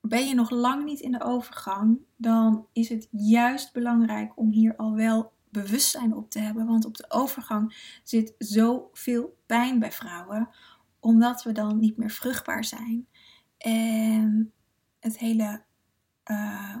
ben 0.00 0.28
je 0.28 0.34
nog 0.34 0.50
lang 0.50 0.84
niet 0.84 1.00
in 1.00 1.12
de 1.12 1.22
overgang, 1.22 1.98
dan 2.16 2.66
is 2.72 2.88
het 2.88 3.08
juist 3.10 3.72
belangrijk 3.72 4.38
om 4.38 4.50
hier 4.52 4.76
al 4.76 4.94
wel 4.94 5.32
bewustzijn 5.50 6.14
op 6.14 6.30
te 6.30 6.38
hebben. 6.38 6.66
Want 6.66 6.84
op 6.84 6.96
de 6.96 7.10
overgang 7.10 7.98
zit 8.02 8.34
zoveel 8.38 9.38
pijn 9.46 9.78
bij 9.78 9.92
vrouwen, 9.92 10.48
omdat 11.00 11.42
we 11.42 11.52
dan 11.52 11.78
niet 11.78 11.96
meer 11.96 12.10
vruchtbaar 12.10 12.64
zijn. 12.64 13.08
En 13.58 14.52
het 15.00 15.18
hele, 15.18 15.62
uh, 16.30 16.76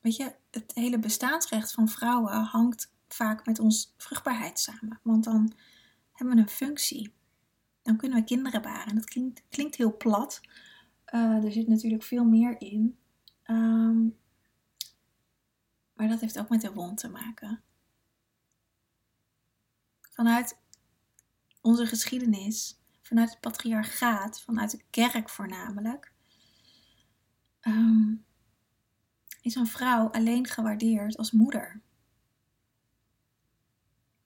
weet 0.00 0.16
je, 0.16 0.34
het 0.50 0.72
hele 0.74 0.98
bestaansrecht 0.98 1.72
van 1.72 1.88
vrouwen 1.88 2.32
hangt 2.32 2.92
vaak 3.08 3.46
met 3.46 3.58
ons 3.58 3.94
vruchtbaarheid 3.96 4.58
samen. 4.58 5.00
Want 5.02 5.24
dan 5.24 5.52
hebben 6.12 6.36
we 6.36 6.42
een 6.42 6.48
functie. 6.48 7.12
Dan 7.82 7.96
kunnen 7.96 8.18
we 8.18 8.24
kinderen 8.24 8.62
baren. 8.62 8.94
Dat 8.94 9.04
klinkt, 9.04 9.42
klinkt 9.48 9.76
heel 9.76 9.96
plat. 9.96 10.40
Uh, 11.14 11.44
er 11.44 11.52
zit 11.52 11.68
natuurlijk 11.68 12.02
veel 12.02 12.24
meer 12.24 12.60
in. 12.60 12.98
Um, 13.46 14.16
maar 15.94 16.08
dat 16.08 16.20
heeft 16.20 16.38
ook 16.38 16.48
met 16.48 16.60
de 16.60 16.72
wond 16.72 16.98
te 16.98 17.08
maken. 17.08 17.62
Vanuit 20.14 20.58
onze 21.60 21.86
geschiedenis, 21.86 22.80
vanuit 23.02 23.30
het 23.30 23.40
patriarchaat, 23.40 24.40
vanuit 24.40 24.70
de 24.70 24.82
kerk 24.90 25.28
voornamelijk, 25.28 26.12
um, 27.60 28.24
is 29.40 29.54
een 29.54 29.66
vrouw 29.66 30.08
alleen 30.08 30.46
gewaardeerd 30.46 31.16
als 31.16 31.32
moeder. 31.32 31.82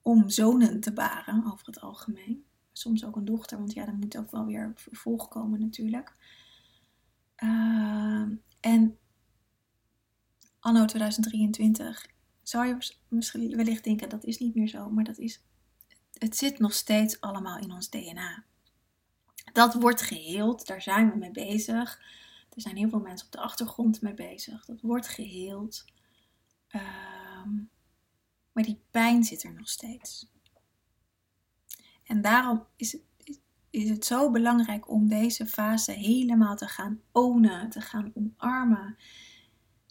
Om 0.01 0.29
zonen 0.29 0.79
te 0.79 0.93
baren, 0.93 1.45
over 1.51 1.65
het 1.65 1.79
algemeen. 1.79 2.45
Soms 2.71 3.05
ook 3.05 3.15
een 3.15 3.25
dochter, 3.25 3.57
want 3.57 3.73
ja, 3.73 3.85
dan 3.85 3.99
moet 3.99 4.17
ook 4.17 4.31
wel 4.31 4.45
weer 4.45 4.71
vervolg 4.75 5.27
komen 5.27 5.59
natuurlijk. 5.59 6.13
Uh, 7.43 8.27
en 8.59 8.97
anno 10.59 10.85
2023 10.85 12.05
zou 12.43 12.65
je 12.67 12.77
misschien 13.09 13.55
wellicht 13.55 13.83
denken 13.83 14.09
dat 14.09 14.23
is 14.23 14.37
niet 14.37 14.55
meer 14.55 14.67
zo, 14.67 14.89
maar 14.89 15.03
dat 15.03 15.17
is, 15.17 15.43
het 16.19 16.37
zit 16.37 16.59
nog 16.59 16.73
steeds 16.73 17.21
allemaal 17.21 17.57
in 17.57 17.71
ons 17.71 17.89
DNA. 17.89 18.43
Dat 19.53 19.73
wordt 19.73 20.01
geheeld, 20.01 20.67
daar 20.67 20.81
zijn 20.81 21.11
we 21.11 21.17
mee 21.17 21.31
bezig. 21.31 22.01
Er 22.55 22.61
zijn 22.61 22.77
heel 22.77 22.89
veel 22.89 22.99
mensen 22.99 23.25
op 23.25 23.31
de 23.31 23.39
achtergrond 23.39 24.01
mee 24.01 24.13
bezig. 24.13 24.65
Dat 24.65 24.81
wordt 24.81 25.07
geheeld. 25.07 25.85
Ehm, 26.67 27.49
maar 28.51 28.63
die 28.63 28.81
pijn 28.91 29.23
zit 29.23 29.43
er 29.43 29.53
nog 29.53 29.69
steeds. 29.69 30.27
En 32.03 32.21
daarom 32.21 32.65
is 32.75 32.91
het, 32.91 33.01
is 33.69 33.89
het 33.89 34.05
zo 34.05 34.31
belangrijk 34.31 34.89
om 34.89 35.07
deze 35.07 35.45
fase 35.47 35.91
helemaal 35.91 36.55
te 36.55 36.67
gaan 36.67 37.01
ownen, 37.11 37.69
te 37.69 37.81
gaan 37.81 38.11
omarmen. 38.15 38.97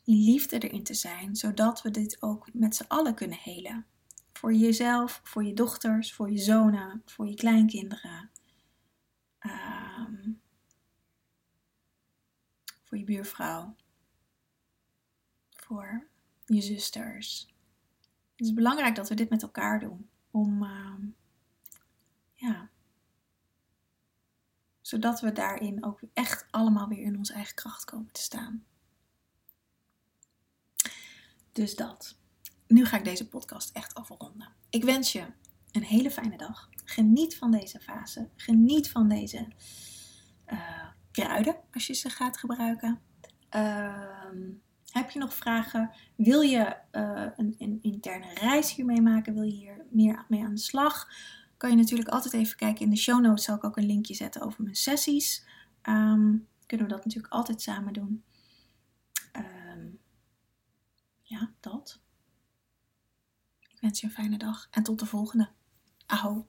In 0.05 0.25
liefde 0.25 0.59
erin 0.59 0.83
te 0.83 0.95
zijn, 0.95 1.37
zodat 1.37 1.83
we 1.83 1.91
dit 1.91 2.23
ook 2.23 2.49
met 2.53 2.77
z'n 2.77 2.85
allen 2.89 3.15
kunnen 3.15 3.39
helen. 3.39 3.87
Voor 4.39 4.55
jezelf, 4.55 5.21
voor 5.25 5.45
je 5.45 5.55
dochters, 5.55 6.15
voor 6.15 6.31
je 6.31 6.39
zonen, 6.39 7.03
voor 7.05 7.27
je 7.29 7.35
kleinkinderen. 7.35 8.31
Um, 9.41 10.41
voor 12.85 12.99
je 12.99 13.05
buurvrouw, 13.05 13.75
voor 15.51 16.09
je 16.47 16.61
zusters. 16.61 17.55
Het 18.37 18.47
is 18.47 18.53
belangrijk 18.53 18.95
dat 18.95 19.09
we 19.09 19.15
dit 19.15 19.31
met 19.31 19.43
elkaar 19.43 19.81
doen, 19.81 20.11
om 20.31 20.63
uh, 20.63 20.95
ja, 22.35 22.71
zodat 24.81 25.21
we 25.21 25.33
daarin 25.33 25.85
ook 25.85 26.01
echt 26.13 26.47
allemaal 26.51 26.89
weer 26.89 27.03
in 27.03 27.17
onze 27.17 27.33
eigen 27.33 27.55
kracht 27.55 27.85
komen 27.85 28.13
te 28.13 28.21
staan. 28.21 28.67
Dus 31.53 31.77
dat. 31.77 32.19
Nu 32.69 32.85
ga 32.85 32.97
ik 32.97 33.05
deze 33.05 33.29
podcast 33.29 33.71
echt 33.73 33.95
afronden. 33.95 34.49
Ik 34.71 34.85
wens 34.85 35.13
je 35.13 35.27
een 35.71 35.83
hele 35.83 36.11
fijne 36.11 36.37
dag. 36.37 36.69
Geniet 36.85 37.37
van 37.37 37.51
deze 37.51 37.81
fase. 37.81 38.29
Geniet 38.37 38.91
van 38.91 39.09
deze 39.09 39.47
uh, 40.47 40.87
kruiden 41.11 41.57
als 41.73 41.87
je 41.87 41.95
ze 41.95 42.11
gaat 42.11 42.39
gebruiken. 42.39 43.01
Ehm, 43.49 44.51
heb 44.91 45.11
je 45.11 45.19
nog 45.19 45.35
vragen? 45.35 45.91
Wil 46.17 46.41
je 46.41 46.77
uh, 46.93 47.27
een, 47.37 47.55
een, 47.59 47.79
interne 47.83 48.35
reis 48.35 48.75
hiermee 48.75 49.01
maken? 49.01 49.35
Wil 49.35 49.43
je 49.43 49.53
hier 49.53 49.87
meer 49.91 50.25
mee 50.29 50.45
aan 50.45 50.55
de 50.55 50.61
slag? 50.61 51.09
Kan 51.57 51.71
je 51.71 51.77
natuurlijk 51.77 52.09
altijd 52.09 52.35
even 52.35 52.57
kijken. 52.57 52.85
In 52.85 52.91
de 52.91 52.97
show 52.97 53.21
notes 53.21 53.45
zal 53.45 53.57
ik 53.57 53.65
ook 53.65 53.77
een 53.77 53.87
linkje 53.87 54.15
zetten 54.15 54.43
over 54.43 54.63
mijn 54.63 54.77
sessies. 54.77 55.47
Um, 55.83 56.47
kunnen 56.67 56.87
we 56.87 56.93
dat 56.93 57.05
natuurlijk 57.05 57.33
altijd 57.33 57.63
samen 57.63 57.93
doen. 57.93 58.25
Um, 59.37 59.99
ja, 61.23 61.53
dat. 61.61 62.01
Wens 63.81 64.01
je 64.01 64.07
een 64.07 64.13
fijne 64.13 64.39
dag 64.39 64.69
en 64.71 64.83
tot 64.83 64.99
de 64.99 65.07
volgende. 65.07 65.51
Aho. 66.07 66.47